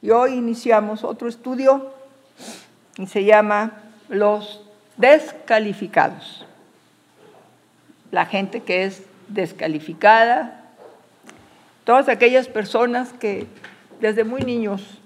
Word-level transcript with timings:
Y 0.00 0.10
hoy 0.10 0.34
iniciamos 0.34 1.02
otro 1.02 1.28
estudio 1.28 1.92
y 2.96 3.06
se 3.06 3.24
llama 3.24 3.72
Los 4.08 4.62
descalificados. 4.96 6.46
La 8.12 8.24
gente 8.24 8.62
que 8.62 8.84
es 8.84 9.02
descalificada, 9.26 10.62
todas 11.84 12.08
aquellas 12.08 12.46
personas 12.46 13.12
que 13.12 13.46
desde 14.00 14.22
muy 14.22 14.42
niños 14.42 14.98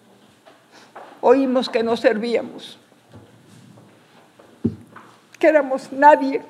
oímos 1.22 1.70
que 1.70 1.82
no 1.82 1.96
servíamos, 1.96 2.78
que 5.38 5.46
éramos 5.46 5.90
nadie. 5.90 6.42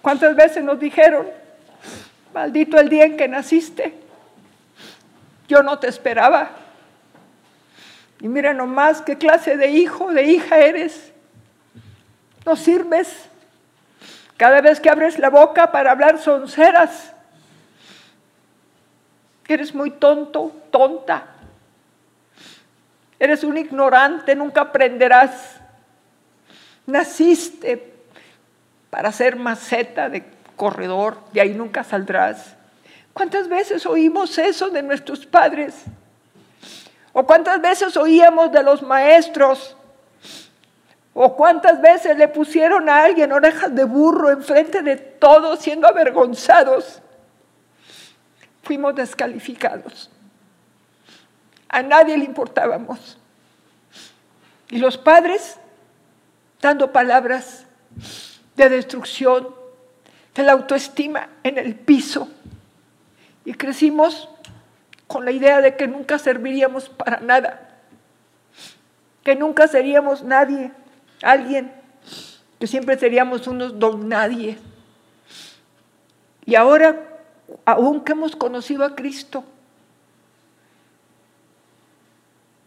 ¿Cuántas 0.00 0.34
veces 0.34 0.64
nos 0.64 0.80
dijeron, 0.80 1.26
maldito 2.32 2.78
el 2.78 2.88
día 2.88 3.04
en 3.04 3.16
que 3.16 3.28
naciste? 3.28 4.05
Yo 5.48 5.62
no 5.62 5.78
te 5.78 5.88
esperaba. 5.88 6.50
Y 8.20 8.28
mira 8.28 8.54
nomás 8.54 9.02
qué 9.02 9.18
clase 9.18 9.56
de 9.56 9.68
hijo, 9.68 10.12
de 10.12 10.24
hija 10.24 10.58
eres. 10.58 11.12
No 12.44 12.56
sirves. 12.56 13.28
Cada 14.36 14.60
vez 14.60 14.80
que 14.80 14.90
abres 14.90 15.18
la 15.18 15.30
boca 15.30 15.72
para 15.72 15.90
hablar 15.90 16.18
sonceras, 16.18 17.12
eres 19.48 19.74
muy 19.74 19.90
tonto, 19.90 20.52
tonta. 20.70 21.26
Eres 23.18 23.44
un 23.44 23.56
ignorante, 23.56 24.34
nunca 24.34 24.62
aprenderás. 24.62 25.56
Naciste 26.86 27.94
para 28.90 29.10
ser 29.10 29.36
maceta 29.36 30.08
de 30.08 30.24
corredor, 30.54 31.18
de 31.32 31.40
ahí 31.40 31.54
nunca 31.54 31.82
saldrás. 31.82 32.55
¿Cuántas 33.16 33.48
veces 33.48 33.86
oímos 33.86 34.36
eso 34.36 34.68
de 34.68 34.82
nuestros 34.82 35.24
padres? 35.24 35.74
¿O 37.14 37.24
cuántas 37.24 37.58
veces 37.62 37.96
oíamos 37.96 38.52
de 38.52 38.62
los 38.62 38.82
maestros? 38.82 39.74
¿O 41.14 41.34
cuántas 41.34 41.80
veces 41.80 42.18
le 42.18 42.28
pusieron 42.28 42.90
a 42.90 43.04
alguien 43.04 43.32
orejas 43.32 43.74
de 43.74 43.84
burro 43.84 44.30
enfrente 44.30 44.82
de 44.82 44.96
todos 44.96 45.60
siendo 45.60 45.88
avergonzados? 45.88 47.00
Fuimos 48.62 48.94
descalificados. 48.94 50.10
A 51.70 51.80
nadie 51.80 52.18
le 52.18 52.26
importábamos. 52.26 53.16
Y 54.68 54.76
los 54.76 54.98
padres 54.98 55.56
dando 56.60 56.92
palabras 56.92 57.64
de 58.56 58.68
destrucción, 58.68 59.54
de 60.34 60.42
la 60.42 60.52
autoestima 60.52 61.30
en 61.42 61.56
el 61.56 61.76
piso. 61.76 62.28
Y 63.46 63.54
crecimos 63.54 64.28
con 65.06 65.24
la 65.24 65.30
idea 65.30 65.60
de 65.60 65.76
que 65.76 65.86
nunca 65.86 66.18
serviríamos 66.18 66.88
para 66.88 67.20
nada, 67.20 67.78
que 69.22 69.36
nunca 69.36 69.68
seríamos 69.68 70.24
nadie, 70.24 70.72
alguien, 71.22 71.72
que 72.58 72.66
siempre 72.66 72.98
seríamos 72.98 73.46
unos 73.46 73.78
don 73.78 74.08
nadie. 74.08 74.58
Y 76.44 76.56
ahora, 76.56 77.00
aún 77.64 78.00
que 78.00 78.12
hemos 78.12 78.34
conocido 78.34 78.84
a 78.84 78.96
Cristo, 78.96 79.44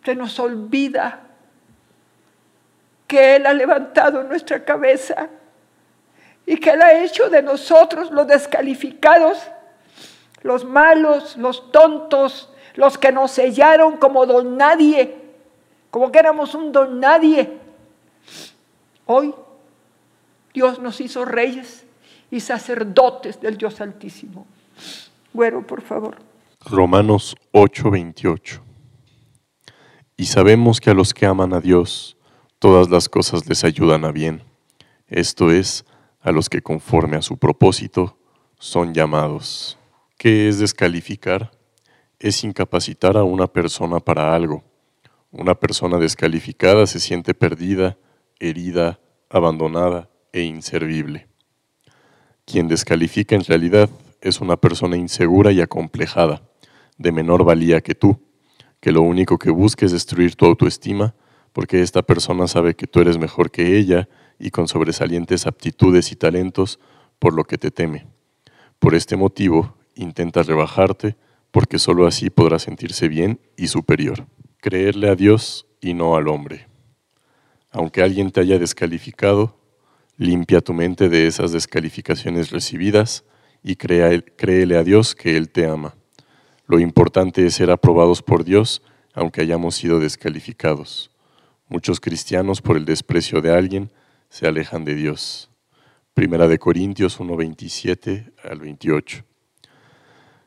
se 0.06 0.16
nos 0.16 0.40
olvida 0.40 1.20
que 3.06 3.36
Él 3.36 3.46
ha 3.46 3.54
levantado 3.54 4.24
nuestra 4.24 4.64
cabeza 4.64 5.28
y 6.46 6.56
que 6.56 6.70
Él 6.70 6.82
ha 6.82 7.04
hecho 7.04 7.30
de 7.30 7.42
nosotros 7.42 8.12
los 8.12 8.26
descalificados 8.28 9.46
los 10.42 10.66
malos, 10.66 11.38
los 11.38 11.72
tontos, 11.72 12.50
los 12.76 12.98
que 12.98 13.12
nos 13.12 13.32
sellaron 13.32 13.98
como 13.98 14.26
don 14.26 14.58
nadie, 14.58 15.16
como 15.92 16.12
que 16.12 16.20
éramos 16.20 16.56
un 16.56 16.72
don 16.72 17.00
nadie. 17.00 17.58
Hoy 19.06 19.34
Dios 20.54 20.80
nos 20.80 21.02
hizo 21.02 21.26
reyes 21.26 21.86
y 22.32 22.40
sacerdotes 22.40 23.42
del 23.42 23.58
Dios 23.58 23.82
Altísimo. 23.82 24.46
Bueno, 25.34 25.66
por 25.66 25.82
favor. 25.82 26.18
Romanos 26.66 27.36
8:28. 27.54 28.62
Y 30.18 30.26
sabemos 30.26 30.82
que 30.82 30.90
a 30.90 30.94
los 30.94 31.14
que 31.14 31.26
aman 31.26 31.54
a 31.54 31.62
Dios, 31.62 32.18
todas 32.60 32.90
las 32.90 33.08
cosas 33.08 33.48
les 33.48 33.64
ayudan 33.64 34.04
a 34.04 34.12
bien. 34.12 34.44
Esto 35.08 35.50
es, 35.50 35.86
a 36.22 36.32
los 36.32 36.50
que 36.50 36.62
conforme 36.62 37.18
a 37.18 37.22
su 37.22 37.38
propósito 37.38 38.18
son 38.60 38.94
llamados. 38.94 39.79
¿Qué 40.20 40.50
es 40.50 40.60
descalificar? 40.60 41.50
Es 42.20 42.44
incapacitar 42.44 43.16
a 43.16 43.24
una 43.24 43.48
persona 43.48 44.02
para 44.02 44.36
algo. 44.36 44.66
Una 45.32 45.56
persona 45.56 45.98
descalificada 45.98 46.86
se 46.88 47.00
siente 47.00 47.34
perdida, 47.34 47.98
herida, 48.38 49.00
abandonada 49.30 50.10
e 50.34 50.42
inservible. 50.42 51.30
Quien 52.44 52.68
descalifica 52.68 53.34
en 53.34 53.46
realidad 53.46 53.90
es 54.20 54.42
una 54.42 54.58
persona 54.58 54.98
insegura 54.98 55.54
y 55.54 55.62
acomplejada, 55.62 56.42
de 56.98 57.14
menor 57.14 57.46
valía 57.46 57.80
que 57.80 57.96
tú, 57.96 58.20
que 58.82 58.92
lo 58.92 59.04
único 59.04 59.38
que 59.38 59.52
busca 59.52 59.86
es 59.86 59.94
destruir 59.94 60.36
tu 60.36 60.46
autoestima 60.46 61.16
porque 61.54 61.82
esta 61.82 62.02
persona 62.02 62.50
sabe 62.50 62.76
que 62.76 62.88
tú 62.88 63.00
eres 63.00 63.18
mejor 63.18 63.52
que 63.52 63.78
ella 63.78 64.10
y 64.38 64.52
con 64.52 64.68
sobresalientes 64.68 65.48
aptitudes 65.48 66.12
y 66.12 66.18
talentos, 66.18 66.78
por 67.20 67.34
lo 67.34 67.46
que 67.46 67.58
te 67.58 67.72
teme. 67.72 68.08
Por 68.80 68.96
este 68.96 69.16
motivo, 69.16 69.79
intenta 70.02 70.44
rebajarte 70.44 71.18
porque 71.52 71.80
sólo 71.80 72.08
así 72.08 72.30
podrá 72.30 72.60
sentirse 72.60 73.08
bien 73.08 73.40
y 73.58 73.68
superior. 73.68 74.28
Creerle 74.62 75.10
a 75.10 75.16
Dios 75.16 75.68
y 75.82 75.94
no 75.94 76.16
al 76.16 76.28
hombre. 76.28 76.68
Aunque 77.72 78.02
alguien 78.02 78.32
te 78.32 78.42
haya 78.42 78.58
descalificado, 78.58 79.60
limpia 80.18 80.62
tu 80.62 80.74
mente 80.74 81.10
de 81.10 81.28
esas 81.28 81.52
descalificaciones 81.52 82.52
recibidas 82.52 83.26
y 83.64 83.76
créele 83.76 84.78
a 84.78 84.84
Dios 84.84 85.16
que 85.16 85.38
Él 85.38 85.50
te 85.50 85.68
ama. 85.68 85.96
Lo 86.66 86.80
importante 86.80 87.46
es 87.46 87.56
ser 87.56 87.72
aprobados 87.72 88.22
por 88.22 88.44
Dios 88.44 88.82
aunque 89.14 89.42
hayamos 89.42 89.76
sido 89.76 90.00
descalificados. 90.00 91.12
Muchos 91.68 92.00
cristianos 92.00 92.62
por 92.62 92.78
el 92.78 92.86
desprecio 92.86 93.42
de 93.42 93.54
alguien 93.54 93.92
se 94.30 94.48
alejan 94.48 94.86
de 94.86 94.96
Dios. 94.96 95.50
Primera 96.14 96.48
de 96.48 96.58
Corintios 96.58 97.20
1:27 97.20 98.32
al 98.44 98.60
28 98.60 99.29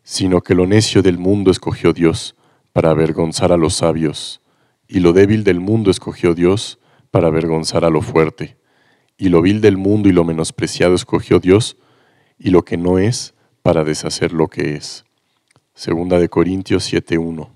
sino 0.02 0.40
que 0.40 0.54
lo 0.54 0.66
necio 0.66 1.02
del 1.02 1.18
mundo 1.18 1.50
escogió 1.50 1.92
Dios 1.92 2.34
para 2.72 2.90
avergonzar 2.90 3.52
a 3.52 3.56
los 3.56 3.74
sabios, 3.74 4.40
y 4.88 5.00
lo 5.00 5.12
débil 5.12 5.44
del 5.44 5.60
mundo 5.60 5.90
escogió 5.90 6.34
Dios 6.34 6.78
para 7.10 7.28
avergonzar 7.28 7.84
a 7.84 7.90
lo 7.90 8.02
fuerte, 8.02 8.56
y 9.16 9.28
lo 9.28 9.42
vil 9.42 9.60
del 9.60 9.76
mundo 9.76 10.08
y 10.08 10.12
lo 10.12 10.24
menospreciado 10.24 10.94
escogió 10.94 11.38
Dios, 11.38 11.76
y 12.38 12.50
lo 12.50 12.64
que 12.64 12.76
no 12.76 12.98
es 12.98 13.34
para 13.62 13.84
deshacer 13.84 14.32
lo 14.32 14.48
que 14.48 14.74
es. 14.74 15.04
Segunda 15.74 16.18
de 16.18 16.28
Corintios 16.28 16.84
7:1. 16.84 17.50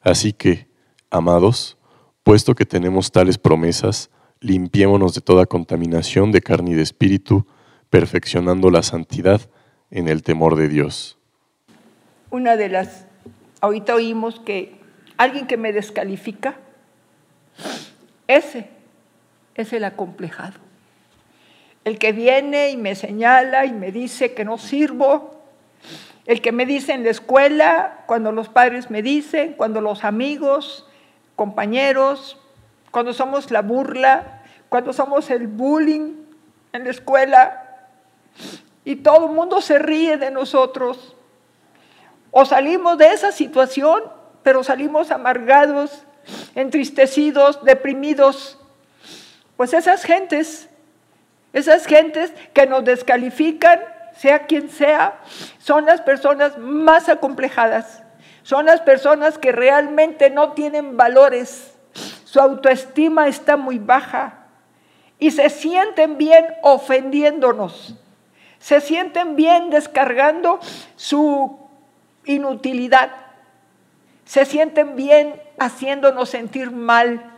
Así 0.00 0.32
que, 0.32 0.68
amados, 1.10 1.78
puesto 2.24 2.54
que 2.54 2.66
tenemos 2.66 3.12
tales 3.12 3.38
promesas, 3.38 4.10
limpiémonos 4.40 5.14
de 5.14 5.20
toda 5.20 5.46
contaminación 5.46 6.32
de 6.32 6.42
carne 6.42 6.72
y 6.72 6.74
de 6.74 6.82
espíritu, 6.82 7.46
perfeccionando 7.88 8.70
la 8.70 8.82
santidad 8.82 9.48
en 9.90 10.08
el 10.08 10.22
temor 10.22 10.56
de 10.56 10.68
Dios 10.68 11.18
una 12.32 12.56
de 12.56 12.70
las, 12.70 13.04
ahorita 13.60 13.94
oímos 13.94 14.40
que 14.40 14.74
alguien 15.18 15.46
que 15.46 15.58
me 15.58 15.72
descalifica, 15.72 16.56
ese 18.26 18.70
es 19.54 19.72
el 19.74 19.84
acomplejado. 19.84 20.58
El 21.84 21.98
que 21.98 22.12
viene 22.12 22.70
y 22.70 22.76
me 22.78 22.94
señala 22.94 23.66
y 23.66 23.72
me 23.72 23.92
dice 23.92 24.32
que 24.32 24.44
no 24.44 24.56
sirvo, 24.56 25.42
el 26.24 26.40
que 26.40 26.52
me 26.52 26.64
dice 26.64 26.94
en 26.94 27.04
la 27.04 27.10
escuela, 27.10 28.04
cuando 28.06 28.32
los 28.32 28.48
padres 28.48 28.90
me 28.90 29.02
dicen, 29.02 29.52
cuando 29.52 29.82
los 29.82 30.02
amigos, 30.02 30.88
compañeros, 31.36 32.38
cuando 32.90 33.12
somos 33.12 33.50
la 33.50 33.60
burla, 33.60 34.42
cuando 34.70 34.94
somos 34.94 35.30
el 35.30 35.48
bullying 35.48 36.14
en 36.72 36.84
la 36.84 36.90
escuela, 36.90 37.88
y 38.86 38.96
todo 38.96 39.26
el 39.26 39.32
mundo 39.32 39.60
se 39.60 39.78
ríe 39.78 40.16
de 40.16 40.30
nosotros. 40.30 41.14
O 42.32 42.44
salimos 42.46 42.98
de 42.98 43.12
esa 43.12 43.30
situación, 43.30 44.02
pero 44.42 44.64
salimos 44.64 45.10
amargados, 45.10 46.04
entristecidos, 46.54 47.62
deprimidos. 47.62 48.58
Pues 49.56 49.74
esas 49.74 50.02
gentes, 50.02 50.68
esas 51.52 51.86
gentes 51.86 52.32
que 52.54 52.66
nos 52.66 52.84
descalifican, 52.84 53.80
sea 54.16 54.46
quien 54.46 54.70
sea, 54.70 55.20
son 55.58 55.84
las 55.84 56.00
personas 56.00 56.56
más 56.58 57.08
acomplejadas. 57.08 58.02
Son 58.42 58.66
las 58.66 58.80
personas 58.80 59.38
que 59.38 59.52
realmente 59.52 60.30
no 60.30 60.52
tienen 60.52 60.96
valores. 60.96 61.74
Su 62.24 62.40
autoestima 62.40 63.28
está 63.28 63.58
muy 63.58 63.78
baja 63.78 64.46
y 65.18 65.30
se 65.32 65.50
sienten 65.50 66.16
bien 66.16 66.46
ofendiéndonos. 66.62 67.94
Se 68.58 68.80
sienten 68.80 69.36
bien 69.36 69.70
descargando 69.70 70.60
su 70.96 71.61
inutilidad, 72.24 73.10
se 74.24 74.44
sienten 74.44 74.96
bien 74.96 75.40
haciéndonos 75.58 76.30
sentir 76.30 76.70
mal, 76.70 77.32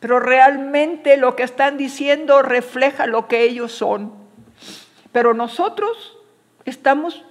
pero 0.00 0.20
realmente 0.20 1.16
lo 1.16 1.36
que 1.36 1.44
están 1.44 1.76
diciendo 1.76 2.42
refleja 2.42 3.06
lo 3.06 3.26
que 3.28 3.42
ellos 3.42 3.72
son. 3.72 4.12
Pero 5.12 5.32
nosotros 5.32 6.18
estamos 6.64 7.24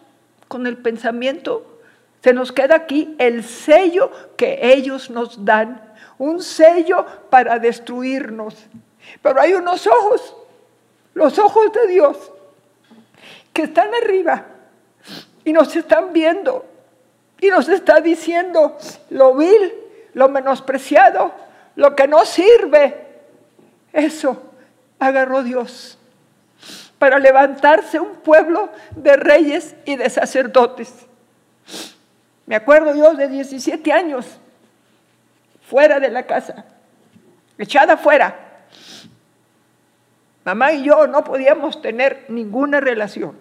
con 0.48 0.66
el 0.66 0.78
pensamiento, 0.78 1.80
se 2.24 2.34
nos 2.34 2.52
queda 2.52 2.76
aquí 2.76 3.16
el 3.20 3.44
sello 3.44 4.12
que 4.38 4.60
ellos 4.74 5.10
nos 5.10 5.44
dan, 5.44 5.94
un 6.18 6.42
sello 6.42 7.06
para 7.30 7.60
destruirnos. 7.60 8.56
Pero 9.22 9.42
hay 9.42 9.54
unos 9.54 9.86
ojos, 9.88 10.36
los 11.14 11.38
ojos 11.38 11.72
de 11.74 11.88
Dios, 11.88 12.32
que 13.52 13.64
están 13.64 13.94
arriba 13.94 14.53
y 15.46 15.54
nos 15.54 15.76
están 15.76 16.14
viendo 16.14 16.66
y 17.40 17.50
nos 17.50 17.68
está 17.68 18.00
diciendo 18.00 18.78
lo 19.10 19.36
vil, 19.36 19.74
lo 20.14 20.30
menospreciado, 20.30 21.34
lo 21.76 21.96
que 21.96 22.08
no 22.08 22.26
sirve. 22.26 23.06
Eso 23.92 24.42
agarró 25.00 25.44
Dios 25.44 25.98
para 26.98 27.20
levantarse 27.20 28.00
un 28.00 28.16
pueblo 28.16 28.70
de 28.96 29.18
reyes 29.18 29.76
y 29.84 29.98
de 29.98 30.10
sacerdotes. 30.10 30.94
Me 32.46 32.56
acuerdo 32.56 32.96
yo 32.96 33.14
de 33.14 33.28
17 33.28 33.92
años, 33.92 34.26
fuera 35.70 36.00
de 36.00 36.10
la 36.10 36.24
casa, 36.24 36.66
echada 37.58 37.98
fuera. 37.98 38.68
Mamá 40.46 40.74
y 40.74 40.84
yo 40.84 41.08
no 41.08 41.24
podíamos 41.24 41.82
tener 41.82 42.26
ninguna 42.30 42.80
relación. 42.80 43.38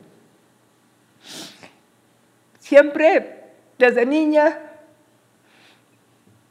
Siempre 2.72 3.50
desde 3.76 4.06
niña 4.06 4.58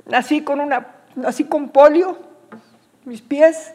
nací 0.06 0.44
con 0.44 0.60
una 0.60 0.86
nací 1.16 1.46
con 1.46 1.70
polio, 1.70 2.16
mis 3.06 3.24
pies. 3.24 3.74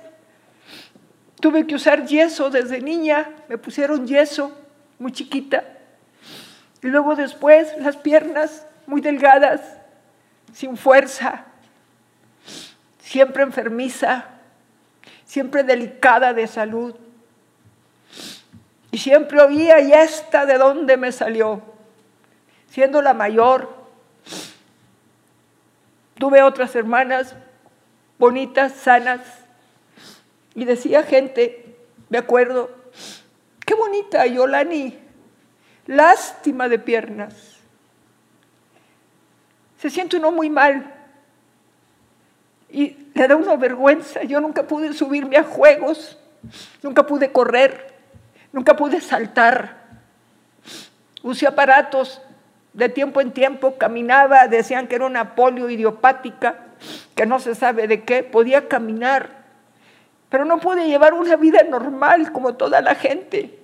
Tuve 1.41 1.67
que 1.67 1.75
usar 1.75 2.07
yeso 2.07 2.49
desde 2.49 2.81
niña, 2.81 3.29
me 3.49 3.59
pusieron 3.59 4.07
yeso 4.07 4.57
muy 5.01 5.11
chiquita. 5.11 5.65
Y 6.85 6.87
luego 6.87 7.17
después 7.17 7.77
las 7.79 7.97
piernas 7.97 8.65
muy 8.87 9.01
delgadas, 9.01 9.61
sin 10.55 10.77
fuerza, 10.77 11.47
siempre 13.01 13.43
enfermiza, 13.43 14.25
siempre 15.25 15.65
delicada 15.65 16.33
de 16.33 16.47
salud. 16.47 16.95
Y 18.93 18.99
siempre 18.99 19.41
oía, 19.41 19.81
¿y 19.81 19.91
esta 19.91 20.47
de 20.47 20.59
dónde 20.59 20.97
me 20.97 21.11
salió? 21.11 21.75
Siendo 22.77 23.01
la 23.01 23.15
mayor. 23.15 23.75
Tuve 26.19 26.43
otras 26.43 26.77
hermanas 26.77 27.35
bonitas, 28.19 28.73
sanas, 28.75 29.23
y 30.55 30.67
decía 30.67 31.03
gente, 31.03 31.75
me 32.11 32.19
acuerdo, 32.19 32.71
qué 33.65 33.75
bonita 33.75 34.27
Yolani, 34.27 34.95
lástima 35.87 36.69
de 36.69 36.79
piernas. 36.79 37.57
Se 39.79 39.89
siente 39.89 40.19
uno 40.19 40.31
muy 40.31 40.51
mal 40.51 40.93
y 42.69 43.09
le 43.15 43.27
da 43.27 43.37
una 43.37 43.57
vergüenza. 43.57 44.23
Yo 44.23 44.39
nunca 44.39 44.65
pude 44.65 44.93
subirme 44.93 45.39
a 45.39 45.45
juegos, 45.45 46.19
nunca 46.83 47.07
pude 47.07 47.33
correr, 47.33 47.95
nunca 48.53 48.77
pude 48.77 49.01
saltar. 49.01 49.79
Usé 51.23 51.47
aparatos 51.47 52.21
de 52.77 52.91
tiempo 52.91 53.23
en 53.23 53.33
tiempo 53.33 53.79
caminaba, 53.79 54.49
decían 54.49 54.87
que 54.87 54.97
era 54.97 55.07
una 55.07 55.35
polio 55.35 55.71
idiopática, 55.71 56.59
que 57.15 57.25
no 57.25 57.39
se 57.39 57.55
sabe 57.55 57.89
de 57.89 58.05
qué, 58.05 58.23
podía 58.23 58.69
caminar, 58.69 59.45
pero 60.29 60.45
no 60.45 60.61
puede 60.61 60.87
llevar 60.87 61.15
una 61.15 61.37
vida 61.37 61.63
normal 61.63 62.33
como 62.33 62.55
toda 62.55 62.83
la 62.83 62.95
gente. 62.95 63.59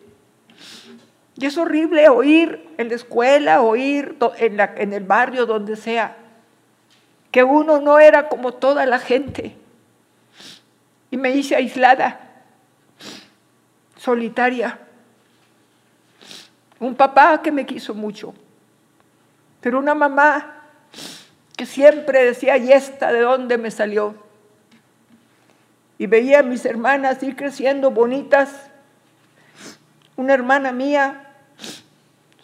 Y 1.36 1.44
es 1.44 1.58
horrible 1.58 2.08
oír 2.08 2.66
en 2.78 2.88
la 2.88 2.94
escuela, 2.94 3.60
oír 3.60 4.16
en, 4.38 4.58
en 4.58 4.92
el 4.94 5.04
barrio, 5.04 5.44
donde 5.44 5.76
sea, 5.76 6.16
que 7.30 7.44
uno 7.44 7.82
no 7.82 7.98
era 7.98 8.30
como 8.30 8.54
toda 8.54 8.86
la 8.86 8.98
gente. 8.98 9.54
Y 11.10 11.18
me 11.18 11.32
hice 11.32 11.54
aislada, 11.54 12.18
solitaria. 13.98 14.78
Un 16.80 16.94
papá 16.94 17.42
que 17.42 17.52
me 17.52 17.66
quiso 17.66 17.92
mucho, 17.92 18.34
pero 19.62 19.78
una 19.78 19.94
mamá 19.94 20.56
que 21.56 21.64
siempre 21.66 22.24
decía, 22.24 22.56
¿y 22.58 22.72
esta 22.72 23.12
de 23.12 23.20
dónde 23.20 23.56
me 23.58 23.70
salió? 23.70 24.16
Y 25.98 26.06
veía 26.08 26.40
a 26.40 26.42
mis 26.42 26.66
hermanas 26.66 27.22
ir 27.22 27.36
creciendo 27.36 27.92
bonitas. 27.92 28.50
Una 30.16 30.34
hermana 30.34 30.72
mía 30.72 31.28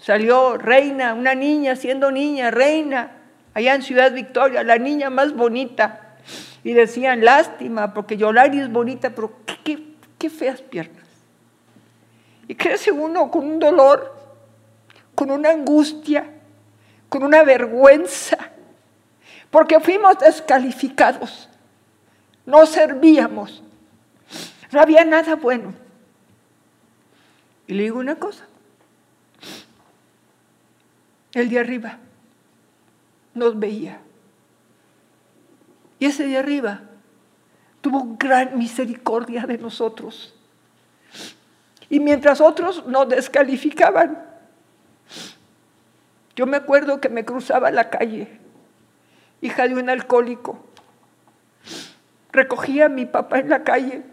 salió 0.00 0.56
reina, 0.58 1.12
una 1.14 1.34
niña 1.34 1.74
siendo 1.74 2.12
niña, 2.12 2.52
reina, 2.52 3.10
allá 3.52 3.74
en 3.74 3.82
Ciudad 3.82 4.12
Victoria, 4.12 4.62
la 4.62 4.78
niña 4.78 5.10
más 5.10 5.34
bonita. 5.34 6.16
Y 6.62 6.72
decían, 6.72 7.24
lástima, 7.24 7.94
porque 7.94 8.16
Yolari 8.16 8.60
es 8.60 8.70
bonita, 8.70 9.10
pero 9.10 9.32
qué, 9.64 9.82
qué 10.18 10.30
feas 10.30 10.62
piernas. 10.62 11.04
Y 12.46 12.54
crece 12.54 12.92
uno 12.92 13.28
con 13.28 13.44
un 13.44 13.58
dolor, 13.58 14.14
con 15.16 15.32
una 15.32 15.50
angustia 15.50 16.37
con 17.08 17.22
una 17.22 17.42
vergüenza, 17.42 18.38
porque 19.50 19.80
fuimos 19.80 20.18
descalificados, 20.18 21.48
no 22.44 22.66
servíamos, 22.66 23.62
no 24.70 24.80
había 24.80 25.04
nada 25.04 25.36
bueno. 25.36 25.74
Y 27.66 27.74
le 27.74 27.84
digo 27.84 27.98
una 27.98 28.16
cosa, 28.16 28.46
el 31.32 31.48
de 31.48 31.58
arriba 31.58 31.98
nos 33.34 33.58
veía. 33.58 34.00
Y 35.98 36.06
ese 36.06 36.26
de 36.26 36.38
arriba 36.38 36.82
tuvo 37.80 38.16
gran 38.18 38.56
misericordia 38.58 39.46
de 39.46 39.58
nosotros. 39.58 40.34
Y 41.90 42.00
mientras 42.00 42.40
otros 42.40 42.86
nos 42.86 43.08
descalificaban, 43.08 44.24
yo 46.38 46.46
me 46.46 46.56
acuerdo 46.56 47.00
que 47.00 47.08
me 47.08 47.24
cruzaba 47.24 47.72
la 47.72 47.90
calle, 47.90 48.28
hija 49.40 49.66
de 49.66 49.74
un 49.74 49.90
alcohólico. 49.90 50.64
Recogía 52.30 52.86
a 52.86 52.88
mi 52.88 53.06
papá 53.06 53.40
en 53.40 53.48
la 53.48 53.64
calle, 53.64 54.04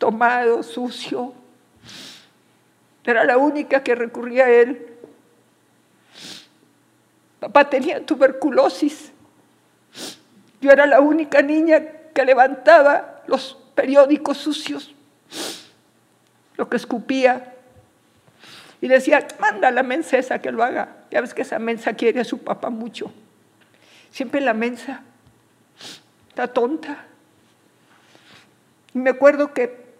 tomado, 0.00 0.64
sucio. 0.64 1.32
Era 3.04 3.22
la 3.22 3.38
única 3.38 3.84
que 3.84 3.94
recurría 3.94 4.46
a 4.46 4.50
él. 4.50 4.84
Papá 7.38 7.70
tenía 7.70 8.04
tuberculosis. 8.04 9.12
Yo 10.60 10.72
era 10.72 10.86
la 10.86 10.98
única 10.98 11.40
niña 11.40 11.86
que 12.12 12.24
levantaba 12.24 13.22
los 13.28 13.56
periódicos 13.76 14.38
sucios, 14.38 14.92
lo 16.56 16.68
que 16.68 16.78
escupía. 16.78 17.54
Y 18.80 18.88
decía, 18.88 19.26
manda 19.38 19.68
a 19.68 19.70
la 19.70 19.82
mensa 19.82 20.16
esa 20.16 20.40
que 20.40 20.50
lo 20.50 20.62
haga. 20.62 20.96
Ya 21.10 21.20
ves 21.20 21.34
que 21.34 21.42
esa 21.42 21.58
mensa 21.58 21.92
quiere 21.94 22.20
a 22.20 22.24
su 22.24 22.38
papá 22.38 22.70
mucho. 22.70 23.12
Siempre 24.10 24.40
la 24.40 24.54
mensa 24.54 25.02
está 26.28 26.48
tonta. 26.48 27.04
Y 28.94 28.98
me 28.98 29.10
acuerdo 29.10 29.52
que 29.52 29.90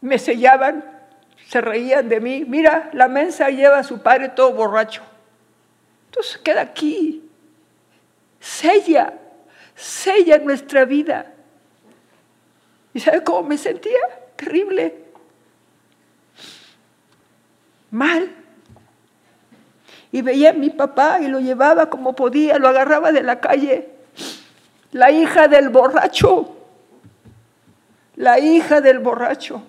me 0.00 0.18
sellaban, 0.18 0.84
se 1.48 1.60
reían 1.60 2.08
de 2.08 2.20
mí. 2.20 2.44
Mira, 2.46 2.88
la 2.94 3.08
mensa 3.08 3.50
lleva 3.50 3.78
a 3.78 3.84
su 3.84 4.02
padre 4.02 4.30
todo 4.30 4.52
borracho. 4.52 5.02
Entonces 6.06 6.38
queda 6.38 6.62
aquí. 6.62 7.28
Sella, 8.40 9.12
sella 9.74 10.38
nuestra 10.38 10.86
vida. 10.86 11.34
¿Y 12.94 13.00
sabe 13.00 13.22
cómo 13.22 13.42
me 13.42 13.58
sentía? 13.58 14.00
Terrible 14.36 15.01
mal. 17.92 18.34
Y 20.10 20.20
veía 20.22 20.50
a 20.50 20.54
mi 20.54 20.70
papá 20.70 21.20
y 21.20 21.28
lo 21.28 21.38
llevaba 21.38 21.88
como 21.88 22.16
podía, 22.16 22.58
lo 22.58 22.68
agarraba 22.68 23.12
de 23.12 23.22
la 23.22 23.40
calle. 23.40 23.90
La 24.90 25.10
hija 25.10 25.48
del 25.48 25.68
borracho, 25.68 26.56
la 28.16 28.38
hija 28.38 28.80
del 28.80 28.98
borracho, 28.98 29.62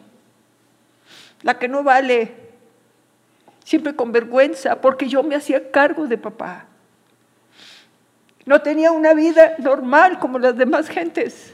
la 1.44 1.58
que 1.60 1.70
no 1.70 1.84
vale, 1.84 2.36
siempre 3.64 3.96
con 3.96 4.12
vergüenza, 4.12 4.82
porque 4.82 5.08
yo 5.08 5.24
me 5.24 5.36
hacía 5.36 5.72
cargo 5.72 6.08
de 6.08 6.18
papá. 6.18 6.66
No 8.46 8.62
tenía 8.62 8.92
una 8.92 9.14
vida 9.14 9.56
normal 9.60 10.20
como 10.20 10.40
las 10.40 10.58
demás 10.58 10.90
gentes. 10.90 11.54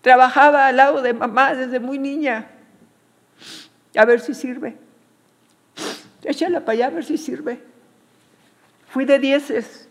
Trabajaba 0.00 0.66
al 0.66 0.76
lado 0.76 1.02
de 1.02 1.14
mamá 1.14 1.54
desde 1.54 1.78
muy 1.78 1.98
niña 1.98 2.50
a 3.94 4.04
ver 4.04 4.20
si 4.20 4.34
sirve. 4.34 4.76
Échala 6.22 6.60
para 6.60 6.72
allá 6.72 6.86
a 6.86 6.90
ver 6.90 7.04
si 7.04 7.18
sirve. 7.18 7.60
Fui 8.88 9.04
de 9.04 9.18
dieces. 9.18 9.88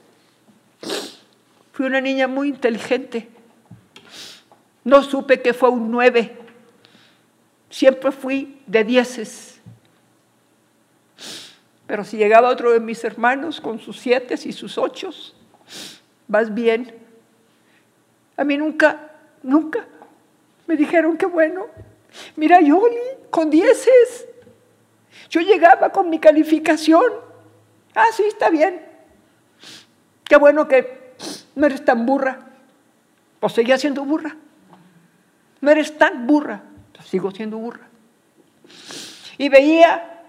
Fui 1.71 1.85
una 1.85 2.01
niña 2.01 2.27
muy 2.27 2.49
inteligente. 2.49 3.29
No 4.83 5.03
supe 5.03 5.41
que 5.41 5.53
fue 5.53 5.69
un 5.69 5.91
nueve. 5.91 6.37
Siempre 7.69 8.11
fui 8.11 8.61
de 8.65 8.83
dieces. 8.83 9.59
Pero 11.87 12.03
si 12.03 12.17
llegaba 12.17 12.49
otro 12.49 12.71
de 12.71 12.79
mis 12.79 13.03
hermanos 13.03 13.59
con 13.59 13.79
sus 13.79 13.99
siete 13.99 14.35
y 14.43 14.51
sus 14.51 14.77
ocho, 14.77 15.09
vas 16.27 16.53
bien. 16.53 16.93
A 18.37 18.43
mí 18.43 18.57
nunca, 18.57 19.11
nunca 19.41 19.87
me 20.67 20.75
dijeron 20.75 21.17
que 21.17 21.25
bueno. 21.25 21.65
Mira, 22.35 22.61
Yoli, 22.61 22.95
con 23.29 23.49
dieces. 23.49 24.27
Yo 25.29 25.41
llegaba 25.41 25.91
con 25.91 26.09
mi 26.09 26.19
calificación. 26.19 27.03
Ah, 27.95 28.07
sí, 28.15 28.23
está 28.23 28.49
bien. 28.49 28.85
Qué 30.23 30.35
bueno 30.37 30.67
que 30.67 31.13
no 31.55 31.65
eres 31.65 31.83
tan 31.83 32.05
burra. 32.05 32.47
Pues 33.39 33.53
seguía 33.53 33.77
siendo 33.77 34.05
burra. 34.05 34.35
No 35.61 35.71
eres 35.71 35.97
tan 35.97 36.25
burra. 36.27 36.63
Pues 36.93 37.07
sigo 37.07 37.31
siendo 37.31 37.57
burra. 37.57 37.87
Y 39.37 39.49
veía 39.49 40.23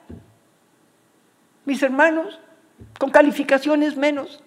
mis 1.64 1.82
hermanos 1.82 2.38
con 2.98 3.10
calificaciones 3.10 3.96
menos. 3.96 4.42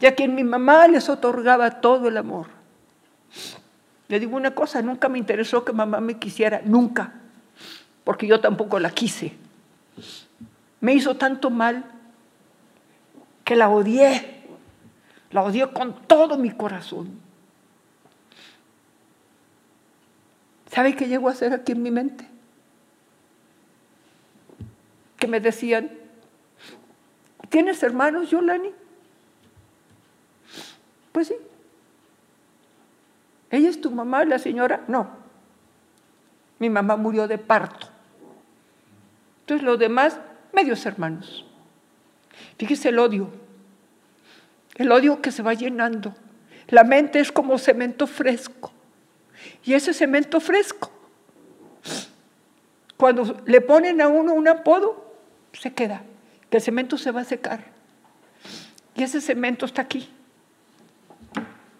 Y 0.00 0.06
a 0.06 0.14
quien 0.14 0.34
mi 0.34 0.44
mamá 0.44 0.88
les 0.88 1.08
otorgaba 1.08 1.80
todo 1.80 2.08
el 2.08 2.16
amor. 2.16 2.48
Le 4.12 4.20
digo 4.20 4.36
una 4.36 4.50
cosa, 4.50 4.82
nunca 4.82 5.08
me 5.08 5.18
interesó 5.18 5.64
que 5.64 5.72
mamá 5.72 5.98
me 6.02 6.18
quisiera, 6.18 6.60
nunca 6.66 7.14
porque 8.04 8.26
yo 8.26 8.42
tampoco 8.42 8.78
la 8.78 8.90
quise. 8.90 9.32
Me 10.80 10.92
hizo 10.92 11.16
tanto 11.16 11.48
mal 11.48 11.82
que 13.42 13.56
la 13.56 13.70
odié, 13.70 14.42
la 15.30 15.42
odié 15.42 15.72
con 15.72 16.06
todo 16.06 16.36
mi 16.36 16.50
corazón. 16.50 17.08
¿Sabe 20.70 20.94
qué 20.94 21.08
llegó 21.08 21.30
a 21.30 21.34
ser 21.34 21.54
aquí 21.54 21.72
en 21.72 21.82
mi 21.82 21.90
mente? 21.90 22.28
Que 25.16 25.26
me 25.26 25.40
decían, 25.40 25.90
¿tienes 27.48 27.82
hermanos, 27.82 28.28
Yolani? 28.28 28.72
Pues 31.12 31.28
sí. 31.28 31.34
¿Ella 33.52 33.68
es 33.68 33.80
tu 33.80 33.90
mamá, 33.90 34.24
la 34.24 34.38
señora? 34.38 34.82
No. 34.88 35.10
Mi 36.58 36.70
mamá 36.70 36.96
murió 36.96 37.28
de 37.28 37.36
parto. 37.36 37.88
Entonces 39.40 39.64
los 39.64 39.78
demás, 39.78 40.18
medios 40.54 40.84
hermanos. 40.86 41.44
Fíjese 42.56 42.88
el 42.88 42.98
odio, 42.98 43.28
el 44.76 44.90
odio 44.90 45.20
que 45.20 45.30
se 45.30 45.42
va 45.42 45.52
llenando. 45.52 46.14
La 46.68 46.82
mente 46.82 47.20
es 47.20 47.30
como 47.30 47.58
cemento 47.58 48.06
fresco. 48.06 48.72
Y 49.64 49.74
ese 49.74 49.92
cemento 49.92 50.40
fresco, 50.40 50.90
cuando 52.96 53.36
le 53.44 53.60
ponen 53.60 54.00
a 54.00 54.08
uno 54.08 54.32
un 54.32 54.48
apodo, 54.48 55.14
se 55.52 55.74
queda, 55.74 56.04
que 56.48 56.56
el 56.56 56.62
cemento 56.62 56.96
se 56.96 57.10
va 57.10 57.20
a 57.20 57.24
secar. 57.24 57.66
Y 58.94 59.02
ese 59.02 59.20
cemento 59.20 59.66
está 59.66 59.82
aquí. 59.82 60.08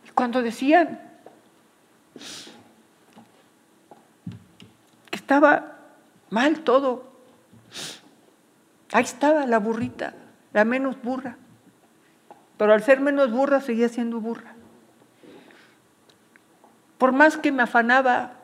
Y 0.07 0.11
cuando 0.11 0.43
decían 0.43 1.12
estaba 5.11 5.78
mal 6.31 6.61
todo, 6.61 7.12
Ahí 8.92 9.04
estaba 9.04 9.47
la 9.47 9.59
burrita, 9.59 10.12
la 10.52 10.66
menos 10.66 11.00
burra. 11.02 11.37
Pero 12.59 12.75
al 12.75 12.83
ser 12.83 13.00
menos 13.00 13.33
burra 13.33 13.61
seguía 13.61 13.88
siendo 13.88 14.21
burra. 14.21 14.54
Por 16.99 17.12
más 17.12 17.38
que 17.38 17.50
me 17.50 17.62
afanaba, 17.62 18.35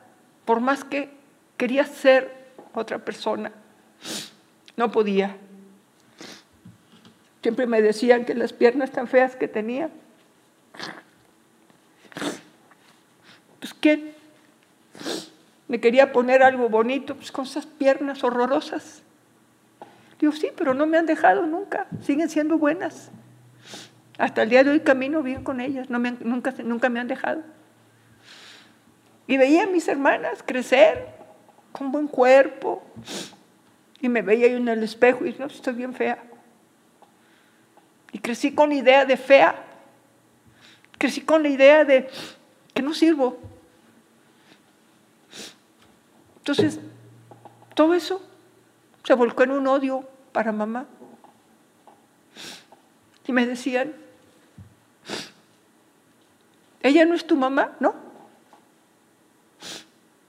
por 0.47 0.61
más 0.61 0.85
que 0.85 1.11
quería 1.59 1.85
ser 1.85 2.49
otra 2.75 2.99
persona, 2.99 3.53
no 4.77 4.91
podía. 4.91 5.37
Siempre 7.43 7.67
me 7.67 7.83
decían 7.83 8.25
que 8.25 8.35
las 8.35 8.55
piernas 8.55 8.91
tan 8.91 9.07
feas 9.07 9.37
que 9.37 9.49
tenía. 9.49 9.91
Pues 13.69 13.81
¿quién 13.81 14.15
me 15.67 15.79
quería 15.79 16.13
poner 16.13 16.43
algo 16.43 16.71
bonito? 16.71 17.15
Pues 17.15 17.31
con 17.31 17.45
esas 17.45 17.67
piernas 17.67 18.25
horrorosas. 18.25 19.03
Digo, 20.19 20.33
sí, 20.33 20.49
pero 20.57 20.73
no 20.73 20.87
me 20.87 20.97
han 20.97 21.05
dejado 21.05 21.45
nunca, 21.47 21.87
siguen 22.01 22.31
siendo 22.31 22.57
buenas. 22.57 23.11
Hasta 24.17 24.43
el 24.43 24.49
día 24.49 24.65
de 24.65 24.71
hoy 24.71 24.81
camino 24.81 25.23
bien 25.23 25.45
con 25.45 25.61
ellas, 25.61 25.91
no 25.91 25.99
me 25.99 26.13
nunca, 26.13 26.55
nunca 26.65 26.89
me 26.89 26.99
han 26.99 27.09
dejado. 27.09 27.43
Y 29.27 29.37
veía 29.37 29.65
a 29.65 29.67
mis 29.67 29.87
hermanas 29.87 30.43
crecer 30.45 31.07
con 31.73 31.93
buen 31.93 32.09
cuerpo. 32.09 32.83
Y 34.01 34.09
me 34.09 34.23
veía 34.23 34.49
yo 34.49 34.57
en 34.57 34.69
el 34.69 34.83
espejo 34.83 35.27
y 35.27 35.37
no, 35.39 35.47
estoy 35.47 35.75
bien 35.75 35.93
fea. 35.93 36.19
Y 38.13 38.19
crecí 38.19 38.55
con 38.55 38.71
la 38.71 38.77
idea 38.77 39.05
de 39.05 39.17
fea. 39.19 39.55
Crecí 40.97 41.21
con 41.21 41.43
la 41.43 41.51
idea 41.51 41.85
de 41.85 42.09
que 42.73 42.81
no 42.81 42.95
sirvo. 42.95 43.39
Entonces, 46.49 46.81
todo 47.75 47.93
eso 47.93 48.23
se 49.05 49.13
volcó 49.13 49.43
en 49.43 49.51
un 49.51 49.67
odio 49.67 50.09
para 50.33 50.51
mamá. 50.51 50.87
Y 53.27 53.33
me 53.33 53.47
decían, 53.47 53.93
¿ella 56.81 57.05
no 57.05 57.15
es 57.15 57.27
tu 57.27 57.37
mamá? 57.37 57.77
No. 57.81 57.95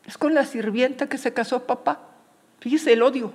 Es 0.05 0.17
con 0.17 0.33
la 0.33 0.43
sirvienta 0.43 1.07
que 1.07 1.17
se 1.17 1.33
casó 1.33 1.65
papá. 1.65 2.01
Fíjese 2.59 2.91
el 2.91 3.01
odio. 3.01 3.31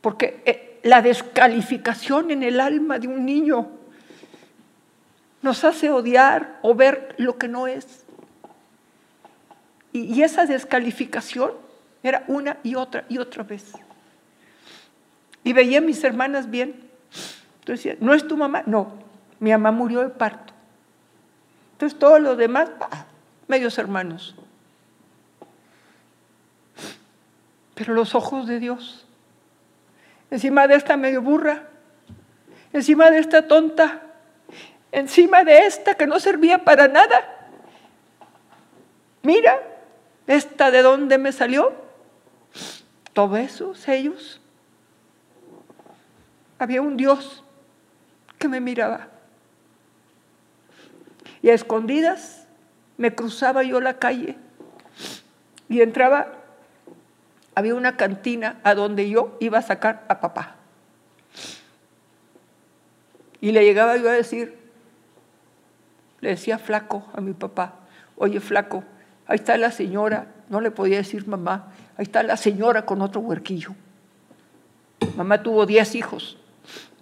Porque 0.00 0.42
eh, 0.46 0.80
la 0.82 1.02
descalificación 1.02 2.30
en 2.30 2.42
el 2.42 2.58
alma 2.58 2.98
de 2.98 3.08
un 3.08 3.26
niño 3.26 3.68
nos 5.42 5.62
hace 5.64 5.90
odiar 5.90 6.58
o 6.62 6.74
ver 6.74 7.14
lo 7.18 7.36
que 7.36 7.48
no 7.48 7.66
es. 7.66 8.06
Y, 9.92 10.04
y 10.14 10.22
esa 10.22 10.46
descalificación 10.46 11.65
era 12.08 12.24
una 12.28 12.58
y 12.62 12.74
otra 12.74 13.04
y 13.08 13.18
otra 13.18 13.42
vez. 13.42 13.72
Y 15.44 15.52
veía 15.52 15.78
a 15.78 15.80
mis 15.80 16.02
hermanas 16.04 16.50
bien. 16.50 16.88
Entonces 17.60 17.84
decía, 17.84 17.96
¿no 18.00 18.14
es 18.14 18.26
tu 18.26 18.36
mamá? 18.36 18.62
No, 18.66 18.92
mi 19.38 19.50
mamá 19.50 19.70
murió 19.70 20.00
de 20.00 20.08
parto. 20.08 20.52
Entonces 21.72 21.98
todos 21.98 22.20
los 22.20 22.38
demás, 22.38 22.70
medios 23.48 23.76
hermanos. 23.78 24.34
Pero 27.74 27.92
los 27.92 28.14
ojos 28.14 28.46
de 28.46 28.58
Dios, 28.58 29.06
encima 30.30 30.66
de 30.66 30.76
esta 30.76 30.96
medio 30.96 31.20
burra, 31.20 31.68
encima 32.72 33.10
de 33.10 33.18
esta 33.18 33.46
tonta, 33.46 34.02
encima 34.92 35.44
de 35.44 35.66
esta 35.66 35.94
que 35.94 36.06
no 36.06 36.18
servía 36.18 36.64
para 36.64 36.88
nada. 36.88 37.50
Mira, 39.22 39.60
esta 40.26 40.70
de 40.70 40.82
dónde 40.82 41.18
me 41.18 41.32
salió. 41.32 41.85
Todos 43.16 43.88
ellos 43.88 44.42
había 46.58 46.82
un 46.82 46.98
Dios 46.98 47.42
que 48.38 48.46
me 48.46 48.60
miraba. 48.60 49.08
Y 51.40 51.48
a 51.48 51.54
escondidas 51.54 52.46
me 52.98 53.14
cruzaba 53.14 53.62
yo 53.62 53.80
la 53.80 53.98
calle 53.98 54.36
y 55.66 55.80
entraba, 55.80 56.30
había 57.54 57.74
una 57.74 57.96
cantina 57.96 58.60
a 58.62 58.74
donde 58.74 59.08
yo 59.08 59.38
iba 59.40 59.60
a 59.60 59.62
sacar 59.62 60.04
a 60.08 60.20
papá. 60.20 60.56
Y 63.40 63.52
le 63.52 63.64
llegaba 63.64 63.96
yo 63.96 64.10
a 64.10 64.12
decir, 64.12 64.58
le 66.20 66.28
decía 66.28 66.58
flaco 66.58 67.06
a 67.14 67.22
mi 67.22 67.32
papá, 67.32 67.76
oye 68.16 68.40
flaco, 68.40 68.84
ahí 69.26 69.36
está 69.36 69.56
la 69.56 69.70
señora, 69.70 70.34
no 70.50 70.60
le 70.60 70.70
podía 70.70 70.98
decir 70.98 71.26
mamá, 71.26 71.72
ahí 71.96 72.04
está 72.04 72.22
la 72.22 72.36
señora 72.36 72.86
con 72.86 73.02
otro 73.02 73.20
huerquillo. 73.20 73.74
Mamá 75.16 75.42
tuvo 75.42 75.66
diez 75.66 75.94
hijos 75.94 76.38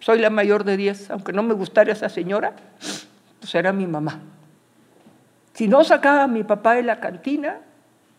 soy 0.04 0.18
la 0.18 0.28
mayor 0.28 0.64
de 0.64 0.76
diez, 0.76 1.10
aunque 1.10 1.32
no 1.32 1.42
me 1.42 1.54
gustara 1.54 1.90
esa 1.90 2.10
señora, 2.10 2.52
pues 3.40 3.54
era 3.54 3.72
mi 3.72 3.86
mamá. 3.86 4.20
Si 5.54 5.66
no 5.66 5.82
sacaba 5.82 6.24
a 6.24 6.28
mi 6.28 6.44
papá 6.44 6.74
de 6.74 6.82
la 6.82 7.00
cantina 7.00 7.60